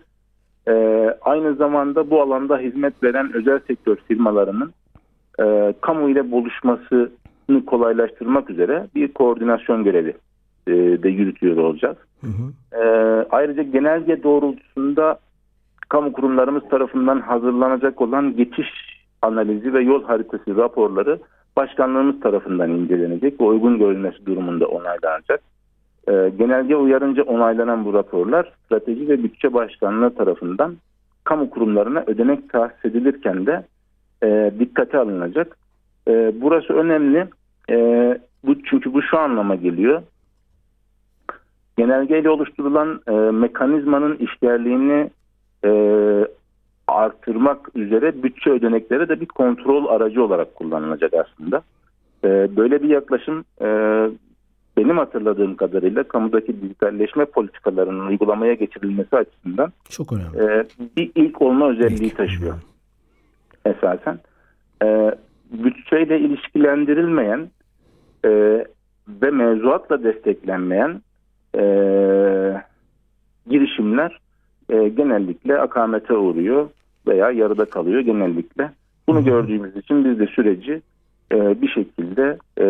e, 0.68 0.74
aynı 1.22 1.56
zamanda 1.56 2.10
bu 2.10 2.22
alanda 2.22 2.58
hizmet 2.58 3.04
veren 3.04 3.34
özel 3.34 3.60
sektör 3.68 3.96
firmalarının 3.96 4.74
e, 5.40 5.74
kamu 5.82 6.10
ile 6.10 6.32
buluşmasını 6.32 7.66
kolaylaştırmak 7.66 8.50
üzere 8.50 8.88
bir 8.96 9.14
koordinasyon 9.14 9.84
görevi 9.84 10.14
e, 10.68 10.74
de 10.74 11.10
yürütüyor 11.10 11.58
olacağız. 11.58 11.98
Hı 12.22 12.28
hı. 12.28 12.82
E, 12.82 12.84
ayrıca 13.32 13.64
genelge 13.64 14.24
doğrultusunda 14.24 15.20
kamu 15.90 16.14
kurumlarımız 16.14 16.64
tarafından 16.70 17.22
hazırlanacak 17.22 18.02
olan 18.02 18.36
geçiş 18.36 18.70
analizi 19.22 19.74
ve 19.74 19.84
yol 19.84 20.04
haritası 20.04 20.56
raporları 20.58 21.20
başkanlığımız 21.56 22.20
tarafından 22.20 22.72
incelenecek 22.72 23.42
ve 23.42 23.44
uygun 23.44 23.80
görülmesi 23.80 24.26
durumunda 24.26 24.66
onaylanacak. 24.66 25.42
E, 26.08 26.32
genelge 26.38 26.76
uyarınca 26.76 27.24
onaylanan 27.24 27.86
bu 27.86 27.94
raporlar 27.94 28.52
strateji 28.66 29.10
ve 29.10 29.24
bütçe 29.24 29.54
başkanlığı 29.54 30.16
tarafından 30.16 30.76
kamu 31.24 31.50
kurumlarına 31.50 32.04
ödenek 32.08 32.50
tahsis 32.50 32.86
edilirken 32.86 33.46
de 33.46 33.66
e, 34.24 34.52
dikkate 34.60 34.98
alınacak. 34.98 35.58
E, 36.08 36.42
burası 36.42 36.74
önemli. 36.74 37.28
E, 37.70 37.78
bu 38.44 38.64
çünkü 38.64 38.94
bu 38.94 39.02
şu 39.02 39.20
anlama 39.20 39.56
geliyor. 39.56 40.02
Genelgeyle 41.78 42.30
oluşturulan 42.30 43.02
e, 43.08 43.12
mekanizmanın 43.12 44.16
işlerliğini 44.16 45.10
e, 45.66 45.72
artırmak 46.88 47.70
üzere 47.76 48.24
bütçe 48.24 48.50
ödenekleri 48.50 49.10
de 49.10 49.22
bir 49.22 49.26
kontrol 49.26 49.86
aracı 49.86 50.24
olarak 50.24 50.56
kullanılacak 50.56 51.14
aslında. 51.14 51.62
E, 52.24 52.56
böyle 52.58 52.84
bir 52.84 52.90
yaklaşım 52.90 53.46
e, 53.62 53.68
benim 54.78 54.98
hatırladığım 54.98 55.56
kadarıyla 55.56 56.04
kamudaki 56.04 56.62
dijitalleşme 56.62 57.26
politikalarının 57.26 58.08
uygulamaya 58.08 58.54
geçirilmesi 58.54 59.16
açısından 59.16 59.72
Çok 59.90 60.14
önemli. 60.14 60.52
e, 60.54 60.66
bir 60.98 61.12
ilk 61.16 61.42
olma 61.42 61.70
özelliği 61.72 62.10
İlk. 62.10 62.18
taşıyor 62.18 62.54
esasen. 63.66 64.20
E, 64.84 65.12
bütçeyle 65.52 66.20
ilişkilendirilmeyen 66.20 67.50
e, 68.26 68.30
ve 69.22 69.32
mevzuatla 69.32 70.04
desteklenmeyen 70.04 71.02
e, 71.58 71.62
girişimler 73.50 74.20
e, 74.70 74.88
genellikle 74.90 75.60
akamete 75.60 76.14
uğruyor 76.14 76.70
veya 77.08 77.32
yarıda 77.32 77.66
kalıyor 77.66 78.00
genellikle. 78.00 78.72
Bunu 79.08 79.18
Hı 79.18 79.22
hı. 79.22 79.26
gördüğümüz 79.26 79.76
için 79.78 80.06
biz 80.06 80.20
de 80.20 80.28
süreci 80.28 80.82
e, 81.32 81.62
bir 81.62 81.68
şekilde 81.68 82.38
e, 82.60 82.66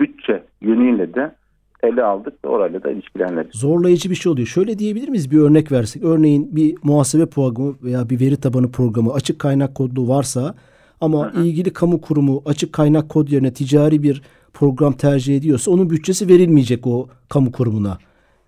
bütçe 0.00 0.42
yönüyle 0.60 1.14
de 1.14 1.34
ele 1.82 2.02
aldık 2.02 2.44
ve 2.44 2.48
orayla 2.48 2.82
da 2.82 2.90
ilişkilendirdik. 2.90 3.54
Zorlayıcı 3.54 4.10
bir 4.10 4.14
şey 4.14 4.32
oluyor. 4.32 4.46
Şöyle 4.46 4.78
diyebilir 4.78 5.08
miyiz 5.08 5.30
bir 5.30 5.38
örnek 5.38 5.72
versek? 5.72 6.04
Örneğin 6.04 6.56
bir 6.56 6.74
muhasebe 6.82 7.26
programı 7.26 7.74
veya 7.82 8.10
bir 8.10 8.20
veri 8.20 8.36
tabanı 8.36 8.72
programı 8.72 9.12
açık 9.12 9.38
kaynak 9.38 9.74
kodlu 9.74 10.08
varsa 10.08 10.54
ama 11.00 11.32
ilgili 11.36 11.72
kamu 11.72 12.00
kurumu 12.00 12.42
açık 12.46 12.72
kaynak 12.72 13.08
kod 13.08 13.28
yerine 13.28 13.52
ticari 13.52 14.02
bir 14.02 14.22
program 14.54 14.92
tercih 14.92 15.36
ediyorsa 15.36 15.70
onun 15.70 15.90
bütçesi 15.90 16.28
verilmeyecek 16.28 16.86
o 16.86 17.08
kamu 17.28 17.52
kurumuna. 17.52 17.98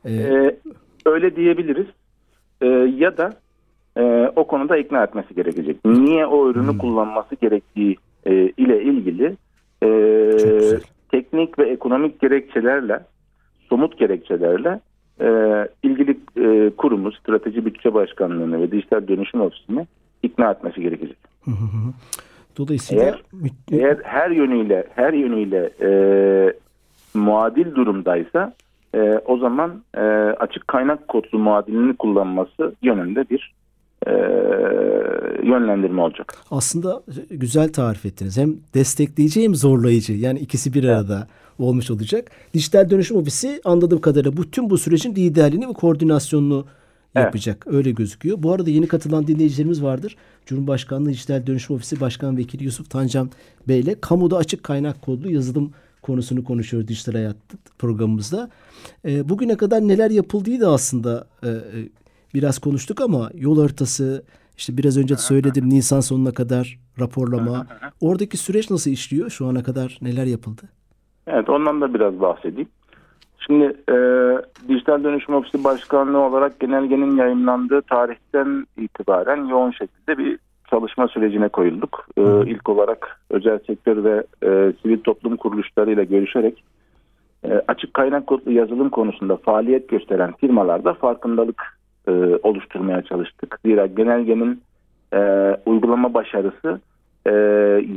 Ee, 0.04 0.12
Ee, 0.12 0.56
öyle 1.06 1.36
diyebiliriz. 1.36 1.86
Ee, 2.62 2.66
ya 2.98 3.16
da 3.16 3.30
e, 3.96 4.32
o 4.36 4.46
konuda 4.46 4.76
ikna 4.76 5.04
etmesi 5.04 5.34
gerekecek. 5.34 5.84
Niye 5.84 6.26
o 6.26 6.50
ürünü 6.50 6.78
kullanması 6.78 7.34
gerektiği 7.40 7.96
e, 8.26 8.32
ile 8.34 8.82
ilgili 8.82 9.36
e, 9.84 9.88
teknik 11.10 11.58
ve 11.58 11.68
ekonomik 11.70 12.20
gerekçelerle, 12.20 13.00
somut 13.68 13.98
gerekçelerle 13.98 14.80
e, 15.20 15.28
ilgili 15.82 16.18
e, 16.36 16.70
kurumu, 16.76 17.12
strateji 17.12 17.64
bütçe 17.64 17.94
başkanlığını 17.94 18.62
ve 18.62 18.70
dijital 18.70 19.08
dönüşüm 19.08 19.40
ofisini 19.40 19.86
ikna 20.22 20.50
etmesi 20.50 20.80
gerekecek. 20.82 21.16
hı 21.44 21.50
hı 21.50 21.54
hı. 21.64 21.92
Dolayısıyla 22.58 23.04
Eğer- 23.04 23.22
Eğer 23.72 23.98
her 24.02 24.30
yönüyle 24.30 24.86
her 24.94 25.12
yönüyle 25.12 25.70
e, 25.80 25.90
muadil 27.14 27.74
durumdaysa 27.74 28.54
e, 28.94 29.00
o 29.26 29.38
zaman 29.38 29.82
e, 29.94 30.00
açık 30.40 30.68
kaynak 30.68 31.08
kodlu 31.08 31.38
muadilini 31.38 31.96
kullanması 31.96 32.74
yönünde 32.82 33.24
bir 33.30 33.54
e, 34.06 34.10
yönlendirme 35.46 36.02
olacak. 36.02 36.34
aslında 36.50 37.02
güzel 37.30 37.72
tarif 37.72 38.06
ettiniz. 38.06 38.36
Hem 38.36 38.56
destekleyici 38.74 39.42
hem 39.42 39.54
zorlayıcı. 39.54 40.12
Yani 40.12 40.38
ikisi 40.38 40.74
bir 40.74 40.84
arada 40.84 41.26
olmuş 41.58 41.90
olacak. 41.90 42.30
Dijital 42.54 42.90
Dönüşüm 42.90 43.16
Ofisi 43.16 43.60
anladığım 43.64 44.00
kadarıyla 44.00 44.36
bu 44.36 44.50
tüm 44.50 44.70
bu 44.70 44.78
sürecin 44.78 45.14
liderliğini 45.14 45.68
ve 45.68 45.72
koordinasyonunu 45.72 46.66
Evet. 47.14 47.24
yapacak. 47.24 47.66
Öyle 47.66 47.90
gözüküyor. 47.90 48.42
Bu 48.42 48.52
arada 48.52 48.70
yeni 48.70 48.86
katılan 48.88 49.26
dinleyicilerimiz 49.26 49.82
vardır. 49.82 50.16
Cumhurbaşkanlığı 50.46 51.08
Dijital 51.08 51.46
Dönüşüm 51.46 51.76
Ofisi 51.76 52.00
Başkan 52.00 52.36
Vekili 52.36 52.64
Yusuf 52.64 52.90
Tancan 52.90 53.30
Bey 53.68 53.80
ile 53.80 53.96
kamuda 54.00 54.36
açık 54.36 54.62
kaynak 54.62 55.02
kodlu 55.02 55.30
yazılım 55.30 55.72
konusunu 56.02 56.44
konuşuyoruz 56.44 56.88
Dijital 56.88 57.12
Hayat 57.12 57.36
programımızda. 57.78 58.50
E, 59.04 59.28
bugüne 59.28 59.56
kadar 59.56 59.80
neler 59.80 60.10
yapıldığı 60.10 60.60
da 60.60 60.70
aslında 60.70 61.26
e, 61.42 61.48
e, 61.48 61.52
biraz 62.34 62.58
konuştuk 62.58 63.00
ama 63.00 63.30
yol 63.34 63.60
haritası, 63.60 64.24
işte 64.56 64.76
biraz 64.76 64.98
önce 64.98 65.16
söyledim 65.16 65.70
Nisan 65.70 66.00
sonuna 66.00 66.32
kadar 66.32 66.78
raporlama. 67.00 67.66
Oradaki 68.00 68.36
süreç 68.36 68.70
nasıl 68.70 68.90
işliyor? 68.90 69.30
Şu 69.30 69.46
ana 69.46 69.62
kadar 69.62 69.98
neler 70.02 70.26
yapıldı? 70.26 70.62
Evet 71.26 71.48
ondan 71.48 71.80
da 71.80 71.94
biraz 71.94 72.20
bahsedeyim. 72.20 72.68
Şimdi 73.46 73.64
e, 73.64 73.94
Dijital 74.68 75.04
Dönüşüm 75.04 75.34
Ofisi 75.34 75.64
Başkanlığı 75.64 76.18
olarak 76.18 76.60
genelgenin 76.60 77.16
yayınlandığı 77.16 77.82
tarihten 77.82 78.66
itibaren 78.76 79.44
yoğun 79.44 79.70
şekilde 79.70 80.18
bir 80.18 80.38
çalışma 80.70 81.08
sürecine 81.08 81.48
koyulduk. 81.48 82.06
E, 82.16 82.22
ilk 82.46 82.68
olarak 82.68 83.20
özel 83.30 83.58
sektör 83.66 84.04
ve 84.04 84.24
e, 84.42 84.72
sivil 84.82 85.00
toplum 85.00 85.36
kuruluşlarıyla 85.36 86.04
görüşerek 86.04 86.64
e, 87.44 87.62
açık 87.68 87.94
kaynak 87.94 88.26
kodlu 88.26 88.52
yazılım 88.52 88.90
konusunda 88.90 89.36
faaliyet 89.36 89.88
gösteren 89.88 90.32
firmalarda 90.40 90.94
farkındalık 90.94 91.79
e, 92.08 92.12
oluşturmaya 92.42 93.02
çalıştık. 93.02 93.58
Zira 93.64 93.86
genelgenin 93.86 94.62
e, 95.12 95.20
uygulama 95.66 96.14
başarısı 96.14 96.80
e, 97.26 97.32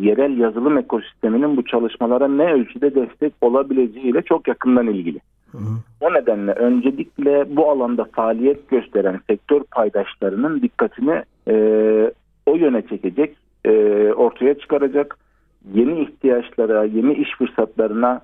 yerel 0.01 0.37
yazılım 0.37 0.77
ekosisteminin 0.77 1.57
bu 1.57 1.65
çalışmalara 1.65 2.27
ne 2.27 2.53
ölçüde 2.53 2.95
destek 2.95 3.33
olabileceğiyle 3.41 4.21
çok 4.21 4.47
yakından 4.47 4.87
ilgili. 4.87 5.19
Hı 5.51 5.57
hı. 5.57 5.77
O 6.01 6.13
nedenle 6.13 6.51
öncelikle 6.51 7.55
bu 7.55 7.69
alanda 7.69 8.03
faaliyet 8.03 8.69
gösteren 8.69 9.19
sektör 9.27 9.61
paydaşlarının 9.71 10.61
dikkatini 10.61 11.23
e, 11.47 11.55
o 12.45 12.55
yöne 12.55 12.81
çekecek, 12.81 13.35
e, 13.65 13.71
ortaya 14.13 14.53
çıkaracak, 14.53 15.17
yeni 15.73 16.01
ihtiyaçlara, 16.01 16.83
yeni 16.83 17.13
iş 17.13 17.29
fırsatlarına 17.37 18.21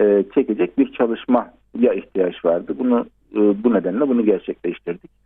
e, 0.00 0.24
çekecek 0.34 0.78
bir 0.78 0.92
çalışmaya 0.92 1.94
ihtiyaç 1.94 2.44
vardı. 2.44 2.74
Bunu 2.78 3.06
e, 3.34 3.64
bu 3.64 3.74
nedenle 3.74 4.08
bunu 4.08 4.24
gerçekleştirdik. 4.24 5.21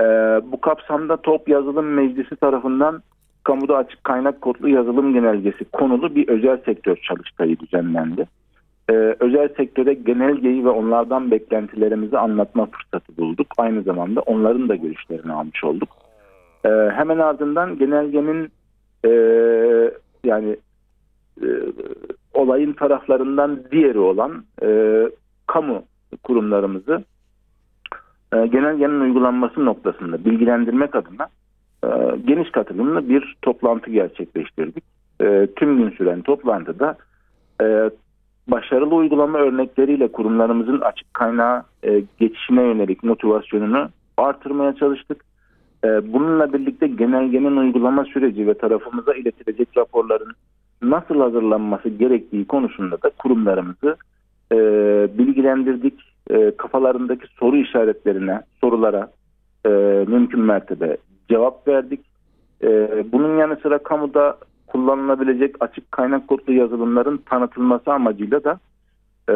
E, 0.00 0.04
bu 0.52 0.60
kapsamda 0.60 1.16
Top 1.16 1.48
Yazılım 1.48 1.86
Meclisi 1.86 2.36
tarafından 2.36 3.02
kamuda 3.46 3.76
açık 3.76 4.04
kaynak 4.04 4.40
kodlu 4.40 4.68
yazılım 4.68 5.12
genelgesi 5.12 5.64
konulu 5.64 6.14
bir 6.14 6.28
özel 6.28 6.58
sektör 6.64 6.96
çalıştayı 6.96 7.58
düzenlendi. 7.58 8.26
Ee, 8.90 9.16
özel 9.20 9.48
sektöre 9.56 9.94
genelgeyi 9.94 10.64
ve 10.64 10.68
onlardan 10.68 11.30
beklentilerimizi 11.30 12.18
anlatma 12.18 12.66
fırsatı 12.66 13.16
bulduk. 13.16 13.46
Aynı 13.58 13.82
zamanda 13.82 14.20
onların 14.20 14.68
da 14.68 14.76
görüşlerini 14.76 15.32
almış 15.32 15.64
olduk. 15.64 15.88
Ee, 16.64 16.68
hemen 16.68 17.18
ardından 17.18 17.78
genelgenin 17.78 18.52
e, 19.04 19.10
yani 20.24 20.56
e, 21.42 21.46
olayın 22.34 22.72
taraflarından 22.72 23.60
diğeri 23.72 23.98
olan 23.98 24.44
e, 24.62 24.68
kamu 25.46 25.82
kurumlarımızı 26.22 27.04
e, 28.32 28.46
genelgenin 28.46 29.00
uygulanması 29.00 29.64
noktasında 29.64 30.24
bilgilendirmek 30.24 30.94
adına 30.94 31.28
e, 31.84 31.88
geniş 32.26 32.50
katılımlı 32.50 33.08
bir 33.08 33.36
toplantı 33.42 33.90
gerçekleştirdik. 33.90 34.84
E, 35.20 35.48
tüm 35.56 35.76
gün 35.76 35.90
süren 35.90 36.22
toplantıda 36.22 36.96
e, 37.62 37.90
başarılı 38.48 38.94
uygulama 38.94 39.38
örnekleriyle 39.38 40.12
kurumlarımızın 40.12 40.80
açık 40.80 41.14
kaynağa 41.14 41.64
e, 41.82 42.02
geçişine 42.20 42.62
yönelik 42.62 43.02
motivasyonunu 43.02 43.88
artırmaya 44.16 44.74
çalıştık. 44.74 45.24
E, 45.84 46.12
bununla 46.12 46.52
birlikte 46.52 46.86
genelgenin 46.86 47.56
uygulama 47.56 48.04
süreci 48.04 48.46
ve 48.46 48.54
tarafımıza 48.54 49.14
iletilecek 49.14 49.68
raporların 49.76 50.32
nasıl 50.82 51.20
hazırlanması 51.20 51.88
gerektiği 51.88 52.46
konusunda 52.46 53.02
da 53.02 53.10
kurumlarımızı 53.18 53.96
e, 54.52 54.56
bilgilendirdik. 55.18 56.15
E, 56.30 56.52
kafalarındaki 56.56 57.26
soru 57.26 57.56
işaretlerine, 57.56 58.40
sorulara 58.60 59.10
e, 59.66 59.68
mümkün 60.08 60.40
mertebe 60.40 60.96
cevap 61.28 61.68
verdik. 61.68 62.00
E, 62.62 62.68
bunun 63.12 63.38
yanı 63.38 63.56
sıra 63.56 63.78
kamuda 63.78 64.38
kullanılabilecek 64.66 65.56
açık 65.60 65.92
kaynak 65.92 66.28
kodlu 66.28 66.52
yazılımların 66.52 67.16
tanıtılması 67.16 67.92
amacıyla 67.92 68.44
da 68.44 68.58
e, 69.28 69.34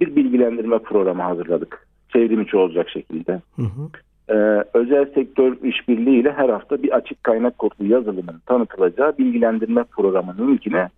bir 0.00 0.16
bilgilendirme 0.16 0.78
programı 0.78 1.22
hazırladık. 1.22 1.86
Çevrim 2.12 2.42
içi 2.42 2.56
olacak 2.56 2.88
şekilde. 2.88 3.40
Hı 3.56 3.62
hı. 3.62 3.88
E, 4.28 4.64
özel 4.74 5.04
sektör 5.14 5.56
işbirliğiyle 5.62 6.32
her 6.32 6.48
hafta 6.48 6.82
bir 6.82 6.96
açık 6.96 7.24
kaynak 7.24 7.58
kodlu 7.58 7.86
yazılımın 7.86 8.42
tanıtılacağı 8.46 9.18
bilgilendirme 9.18 9.84
programının 9.84 10.52
ilkini 10.52 10.88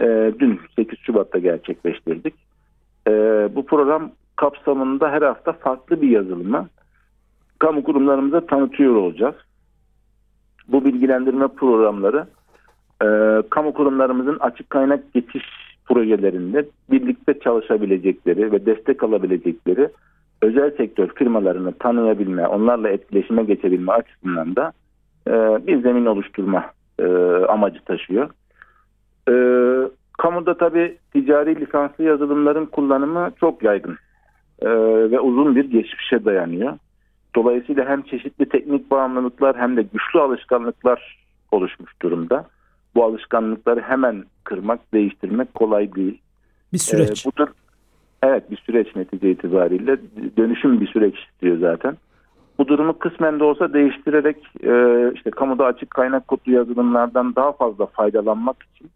e, 0.00 0.32
dün 0.38 0.60
8 0.76 0.98
Şubat'ta 0.98 1.38
gerçekleştirdik. 1.38 2.34
E, 3.08 3.12
bu 3.54 3.66
program 3.66 4.10
kapsamında 4.38 5.10
her 5.10 5.22
hafta 5.22 5.52
farklı 5.52 6.02
bir 6.02 6.08
yazılımı 6.08 6.68
kamu 7.58 7.84
kurumlarımıza 7.84 8.46
tanıtıyor 8.46 8.94
olacağız. 8.94 9.34
Bu 10.68 10.84
bilgilendirme 10.84 11.48
programları 11.48 12.26
e, 13.02 13.06
kamu 13.50 13.72
kurumlarımızın 13.74 14.36
açık 14.40 14.70
kaynak 14.70 15.12
geçiş 15.14 15.44
projelerinde 15.86 16.68
birlikte 16.90 17.38
çalışabilecekleri 17.38 18.52
ve 18.52 18.66
destek 18.66 19.02
alabilecekleri 19.02 19.88
özel 20.42 20.70
sektör 20.76 21.08
firmalarını 21.14 21.72
tanıyabilme, 21.72 22.46
onlarla 22.46 22.88
etkileşime 22.88 23.44
geçebilme 23.44 23.92
açısından 23.92 24.56
da 24.56 24.72
e, 25.26 25.32
bir 25.66 25.82
zemin 25.82 26.06
oluşturma 26.06 26.64
e, 26.98 27.04
amacı 27.48 27.84
taşıyor. 27.84 28.30
E, 29.30 29.34
kamuda 30.18 30.56
tabi 30.56 30.96
ticari 31.12 31.60
lisanslı 31.60 32.04
yazılımların 32.04 32.66
kullanımı 32.66 33.30
çok 33.40 33.62
yaygın 33.62 33.96
e, 34.62 34.68
ve 35.10 35.20
uzun 35.20 35.56
bir 35.56 35.64
geçmişe 35.64 36.24
dayanıyor. 36.24 36.78
Dolayısıyla 37.36 37.88
hem 37.88 38.02
çeşitli 38.02 38.48
teknik 38.48 38.90
bağımlılıklar 38.90 39.56
hem 39.56 39.76
de 39.76 39.82
güçlü 39.82 40.20
alışkanlıklar 40.20 41.26
oluşmuş 41.52 41.92
durumda. 42.02 42.46
Bu 42.94 43.04
alışkanlıkları 43.04 43.80
hemen 43.80 44.24
kırmak, 44.44 44.92
değiştirmek 44.94 45.54
kolay 45.54 45.94
değil. 45.94 46.20
Bir 46.72 46.78
süreç. 46.78 47.26
Ee, 47.26 47.30
bu 47.30 47.38
da, 47.38 47.48
evet 48.22 48.50
bir 48.50 48.56
süreç 48.56 48.96
netice 48.96 49.30
itibariyle 49.30 49.98
dönüşüm 50.36 50.80
bir 50.80 50.86
süreç 50.86 51.14
istiyor 51.18 51.58
zaten. 51.58 51.96
Bu 52.58 52.68
durumu 52.68 52.98
kısmen 52.98 53.40
de 53.40 53.44
olsa 53.44 53.72
değiştirerek 53.72 54.36
e, 54.62 55.12
işte 55.14 55.30
kamuda 55.30 55.66
açık 55.66 55.90
kaynak 55.90 56.28
kodlu 56.28 56.52
yazılımlardan 56.52 57.36
daha 57.36 57.52
fazla 57.52 57.86
faydalanmak 57.86 58.56
için 58.62 58.90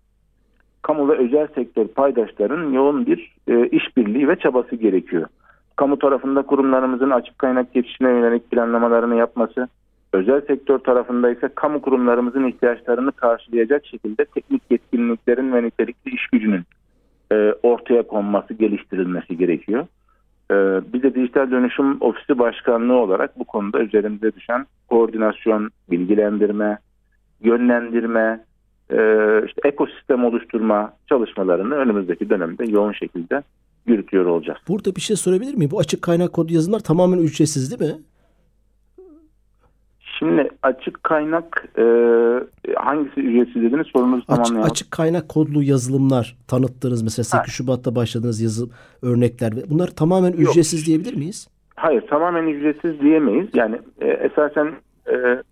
kamu 0.83 1.09
ve 1.09 1.17
özel 1.17 1.47
sektör 1.55 1.87
paydaşların 1.89 2.73
yoğun 2.73 3.07
bir 3.07 3.35
e, 3.49 3.67
işbirliği 3.67 4.29
ve 4.29 4.37
çabası 4.37 4.77
gerekiyor. 4.77 5.27
Kamu 5.77 5.99
tarafında 5.99 6.43
kurumlarımızın 6.43 7.11
açık 7.11 7.39
kaynak 7.39 7.75
geçişine 7.75 8.09
yönelik 8.09 8.51
planlamalarını 8.51 9.17
yapması, 9.17 9.69
özel 10.13 10.41
sektör 10.41 10.79
tarafında 10.79 11.31
ise 11.31 11.49
kamu 11.55 11.83
kurumlarımızın 11.83 12.45
ihtiyaçlarını 12.45 13.13
karşılayacak 13.13 13.87
şekilde 13.87 14.25
teknik 14.25 14.63
yetkinliklerin 14.71 15.53
ve 15.53 15.63
nitelikli 15.63 16.15
iş 16.15 16.27
gücünün 16.27 16.63
e, 17.33 17.55
ortaya 17.63 18.03
konması, 18.03 18.55
geliştirilmesi 18.55 19.37
gerekiyor. 19.37 19.87
E, 20.51 20.55
biz 20.93 21.03
de 21.03 21.15
Dijital 21.15 21.51
Dönüşüm 21.51 21.97
Ofisi 22.01 22.39
Başkanlığı 22.39 22.97
olarak 22.97 23.39
bu 23.39 23.45
konuda 23.45 23.81
üzerimize 23.81 24.33
düşen 24.33 24.67
koordinasyon, 24.89 25.71
bilgilendirme, 25.91 26.79
yönlendirme, 27.41 28.45
e, 28.91 28.97
işte 29.47 29.69
ekosistem 29.69 30.25
oluşturma 30.25 30.93
çalışmalarını 31.09 31.75
önümüzdeki 31.75 32.31
dönemde 32.31 32.65
yoğun 32.65 32.93
şekilde 32.93 33.43
yürütüyor 33.87 34.27
olacağız. 34.27 34.59
Burada 34.69 34.97
bir 34.97 35.01
şey 35.01 35.17
sorabilir 35.17 35.55
miyim? 35.55 35.71
Bu 35.71 35.79
açık 35.79 36.03
kaynak 36.03 36.33
kodu 36.33 36.53
yazılımlar 36.55 36.81
tamamen 36.81 37.19
ücretsiz 37.19 37.81
değil 37.81 37.93
mi? 37.93 37.99
Şimdi 40.19 40.49
açık 40.63 41.05
kaynak 41.05 41.69
e, 41.79 41.83
hangisi 42.77 43.21
ücretsiz 43.21 43.63
dediniz 43.63 43.87
sorunuzu 43.87 44.17
Açık, 44.17 44.27
tamamlayalım. 44.29 44.71
açık 44.71 44.91
kaynak 44.91 45.29
kodlu 45.29 45.63
yazılımlar 45.63 46.37
tanıttığınız 46.49 47.03
mesela 47.03 47.25
8 47.25 47.39
Ha. 47.39 47.45
Şubat'ta 47.53 47.95
başladığınız 47.95 48.41
yazı 48.41 48.69
örnekler 49.03 49.53
bunlar 49.71 49.87
tamamen 49.89 50.33
ücretsiz 50.33 50.87
diyebilir 50.87 51.17
miyiz? 51.17 51.49
Hayır 51.77 52.03
tamamen 52.07 52.47
ücretsiz 52.47 53.01
diyemeyiz. 53.01 53.49
Yani 53.55 53.79
e, 54.01 54.07
esasen 54.09 54.73
e, 55.13 55.43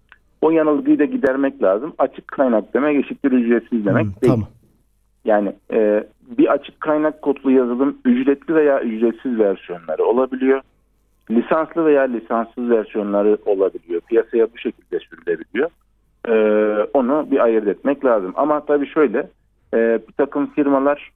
o 0.43 0.51
yanılgıyı 0.51 0.99
da 0.99 1.05
gidermek 1.05 1.63
lazım. 1.63 1.93
Açık 1.99 2.29
kaynak 2.29 2.75
demek 2.75 3.05
eşittir 3.05 3.33
ücretsiz 3.33 3.87
demek 3.87 4.05
Hmm, 4.05 4.13
değil. 4.23 4.33
tamam. 4.33 4.49
Yani 5.25 5.53
e, 5.73 6.05
bir 6.39 6.53
açık 6.53 6.81
kaynak 6.81 7.23
kodlu 7.23 7.51
yazılım 7.51 7.99
ücretli 8.05 8.55
veya 8.55 8.81
ücretsiz 8.81 9.39
versiyonları 9.39 10.05
olabiliyor. 10.05 10.61
Lisanslı 11.31 11.85
veya 11.85 12.03
lisanssız 12.03 12.71
versiyonları 12.71 13.39
olabiliyor. 13.47 14.01
Piyasaya 14.01 14.47
bu 14.53 14.59
şekilde 14.59 14.99
sürülebiliyor. 14.99 15.71
E, 16.29 16.35
onu 16.95 17.27
bir 17.31 17.39
ayırt 17.39 17.69
etmek 17.69 18.05
lazım. 18.05 18.33
Ama 18.37 18.65
tabii 18.65 18.87
şöyle 18.87 19.19
e, 19.75 20.01
bir 20.09 20.13
takım 20.13 20.47
firmalar 20.47 21.11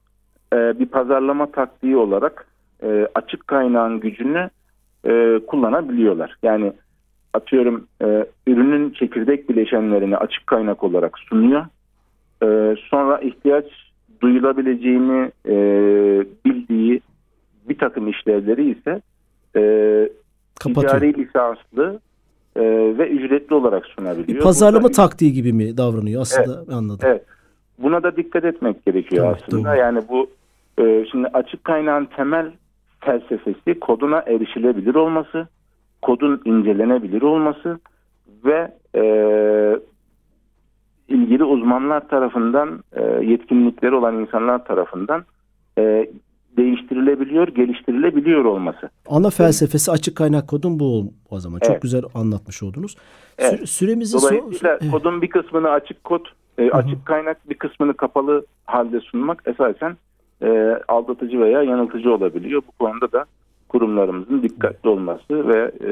e, 0.53 0.79
bir 0.79 0.85
pazarlama 0.85 1.51
taktiği 1.51 1.97
olarak 1.97 2.47
e, 2.83 3.07
açık 3.15 3.47
kaynağın 3.47 3.99
gücünü 3.99 4.49
e, 5.05 5.39
kullanabiliyorlar. 5.47 6.37
Yani 6.43 6.73
atıyorum 7.33 7.87
e, 8.01 8.25
ürünün 8.47 8.89
çekirdek 8.89 9.49
bileşenlerini 9.49 10.17
açık 10.17 10.47
kaynak 10.47 10.83
olarak 10.83 11.19
sunuyor. 11.19 11.65
E, 12.43 12.75
sonra 12.89 13.17
ihtiyaç 13.17 13.65
duyulabileceğini 14.21 15.31
e, 15.45 15.55
bildiği 16.45 17.01
bir 17.69 17.77
takım 17.77 18.07
işlevleri 18.07 18.71
ise 18.71 19.01
e, 19.55 19.61
Kapatıyor. 20.59 20.93
ticari 20.93 21.13
lisanslı 21.17 21.99
e, 22.55 22.61
ve 22.97 23.09
ücretli 23.09 23.53
olarak 23.53 23.85
sunabiliyor. 23.85 24.27
Bir 24.27 24.39
pazarlama 24.39 24.83
Burada- 24.83 24.95
taktiği 24.95 25.33
gibi 25.33 25.53
mi 25.53 25.77
davranıyor 25.77 26.21
aslında 26.21 26.75
anladım. 26.75 26.99
Evet. 27.09 27.25
Buna 27.79 28.03
da 28.03 28.15
dikkat 28.17 28.45
etmek 28.45 28.85
gerekiyor 28.85 29.25
Evet, 29.27 29.43
aslında. 29.47 29.69
doğru. 29.69 29.77
Yani 29.77 30.01
bu 30.09 30.27
e, 30.83 31.05
şimdi 31.11 31.27
açık 31.27 31.63
kaynağın 31.63 32.05
temel 32.05 32.51
felsefesi 32.99 33.79
koduna 33.79 34.19
erişilebilir 34.19 34.95
olması, 34.95 35.47
kodun 36.01 36.41
incelenebilir 36.45 37.21
olması 37.21 37.79
ve 38.45 38.71
e, 38.95 39.01
ilgili 41.07 41.43
uzmanlar 41.43 42.07
tarafından 42.07 42.83
e, 42.93 43.01
yetkinlikleri 43.25 43.95
olan 43.95 44.19
insanlar 44.19 44.65
tarafından 44.65 45.23
e, 45.77 46.09
değiştirilebiliyor, 46.57 47.47
geliştirilebiliyor 47.47 48.45
olması. 48.45 48.89
Ana 49.09 49.29
felsefesi 49.29 49.91
açık 49.91 50.15
kaynak 50.15 50.47
kodun 50.47 50.79
bu 50.79 51.13
o 51.29 51.39
zaman. 51.39 51.59
Çok 51.59 51.71
Evet. 51.71 51.81
güzel 51.81 52.03
anlatmış 52.15 52.63
oldunuz. 52.63 52.95
Evet. 53.37 53.53
Süre- 53.53 53.65
süremizi 53.65 54.17
so- 54.17 54.21
Dolayısıyla 54.39 54.77
Evet. 54.81 54.91
kodun 54.91 55.21
bir 55.21 55.29
kısmını 55.29 55.69
açık 55.69 56.03
kod, 56.03 56.25
e, 56.57 56.69
açık 56.71 57.05
kaynak 57.05 57.49
bir 57.49 57.55
kısmını 57.55 57.93
kapalı 57.93 58.45
halde 58.65 58.99
sunmak 58.99 59.43
esasen 59.45 59.97
e, 60.41 60.77
aldatıcı 60.87 61.39
veya 61.39 61.63
yanıltıcı 61.63 62.13
olabiliyor. 62.13 62.61
Bu 62.67 62.71
konuda 62.85 63.11
da 63.11 63.25
kurumlarımızın 63.69 64.43
dikkatli 64.43 64.89
olması 64.89 65.47
ve 65.47 65.71
e, 65.81 65.91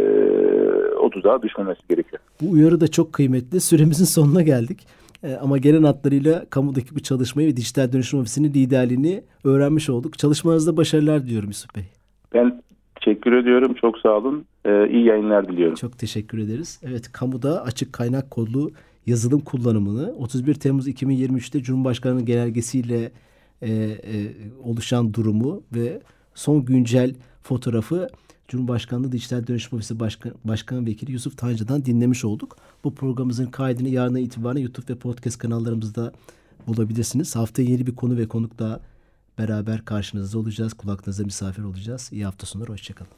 o 0.96 1.10
tuzağa 1.10 1.42
düşmemesi 1.42 1.82
gerekiyor. 1.90 2.22
Bu 2.42 2.52
uyarı 2.52 2.82
da 2.82 2.88
çok 2.88 3.14
kıymetli. 3.14 3.60
Süremizin 3.62 4.06
sonuna 4.06 4.42
geldik. 4.42 4.88
Ee, 5.24 5.36
ama 5.42 5.58
gelen 5.58 5.84
hatlarıyla 5.84 6.46
kamudaki 6.50 6.96
bu 6.96 7.00
çalışmayı 7.00 7.48
ve 7.48 7.58
Dijital 7.58 7.92
Dönüşüm 7.92 8.20
Ofisi'nin 8.20 8.54
liderliğini 8.54 9.24
öğrenmiş 9.44 9.90
olduk. 9.90 10.18
Çalışmanızda 10.18 10.78
başarılar 10.78 11.24
diliyorum 11.24 11.50
Yusuf 11.50 11.76
Bey. 11.76 11.84
Ben 12.34 12.62
teşekkür 12.96 13.34
ediyorum. 13.34 13.74
Çok 13.82 13.98
sağ 13.98 14.18
olun. 14.18 14.46
E, 14.66 14.90
iyi 14.90 15.06
yayınlar 15.06 15.48
diliyorum. 15.48 15.76
Çok 15.76 15.98
teşekkür 15.98 16.38
ederiz. 16.38 16.82
Evet, 16.84 17.12
kamuda 17.12 17.64
açık 17.64 17.94
kaynak 17.94 18.32
kodlu 18.32 18.72
yazılım 19.06 19.40
kullanımını 19.40 20.14
31 20.20 20.54
Temmuz 20.54 20.88
2023'te 20.88 21.64
Cumhurbaşkanı'nın 21.64 22.26
genelgesiyle 22.26 23.12
e, 23.62 23.72
e, 23.72 23.98
oluşan 24.64 25.14
durumu 25.14 25.64
ve 25.76 26.02
son 26.34 26.66
güncel 26.66 27.14
fotoğrafı 27.42 28.08
Cumhurbaşkanlığı 28.48 29.12
Dijital 29.12 29.48
Dönüşüm 29.48 29.78
Ofisi 29.78 30.00
Başkan, 30.00 30.34
Başkan 30.44 30.86
Vekili 30.86 31.12
Yusuf 31.12 31.38
Tancı'dan 31.38 31.86
dinlemiş 31.86 32.26
olduk. 32.26 32.58
Bu 32.84 32.96
programımızın 32.96 33.46
kaydını 33.46 33.90
yarına 33.90 34.20
itibaren 34.20 34.60
YouTube 34.60 34.94
ve 34.94 34.98
podcast 34.98 35.38
kanallarımızda 35.38 36.14
bulabilirsiniz. 36.68 37.36
Haftaya 37.36 37.70
yeni 37.70 37.88
bir 37.88 37.96
konu 37.96 38.18
ve 38.18 38.28
konukla 38.28 38.80
beraber 39.38 39.86
karşınızda 39.86 40.40
olacağız. 40.40 40.74
Kulaklarınızda 40.74 41.24
misafir 41.24 41.64
olacağız. 41.64 42.10
İyi 42.12 42.26
hafta 42.26 42.48
sonları. 42.48 42.72
Hoşçakalın. 42.72 43.12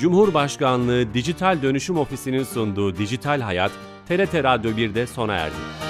Cumhurbaşkanlığı 0.00 1.14
Dijital 1.14 1.62
Dönüşüm 1.62 1.96
Ofisi'nin 1.96 2.42
sunduğu 2.42 2.96
Dijital 2.96 3.40
Hayat, 3.40 3.72
TRT 4.08 4.34
Radyo 4.34 4.70
1'de 4.70 5.06
sona 5.06 5.34
erdi. 5.34 5.89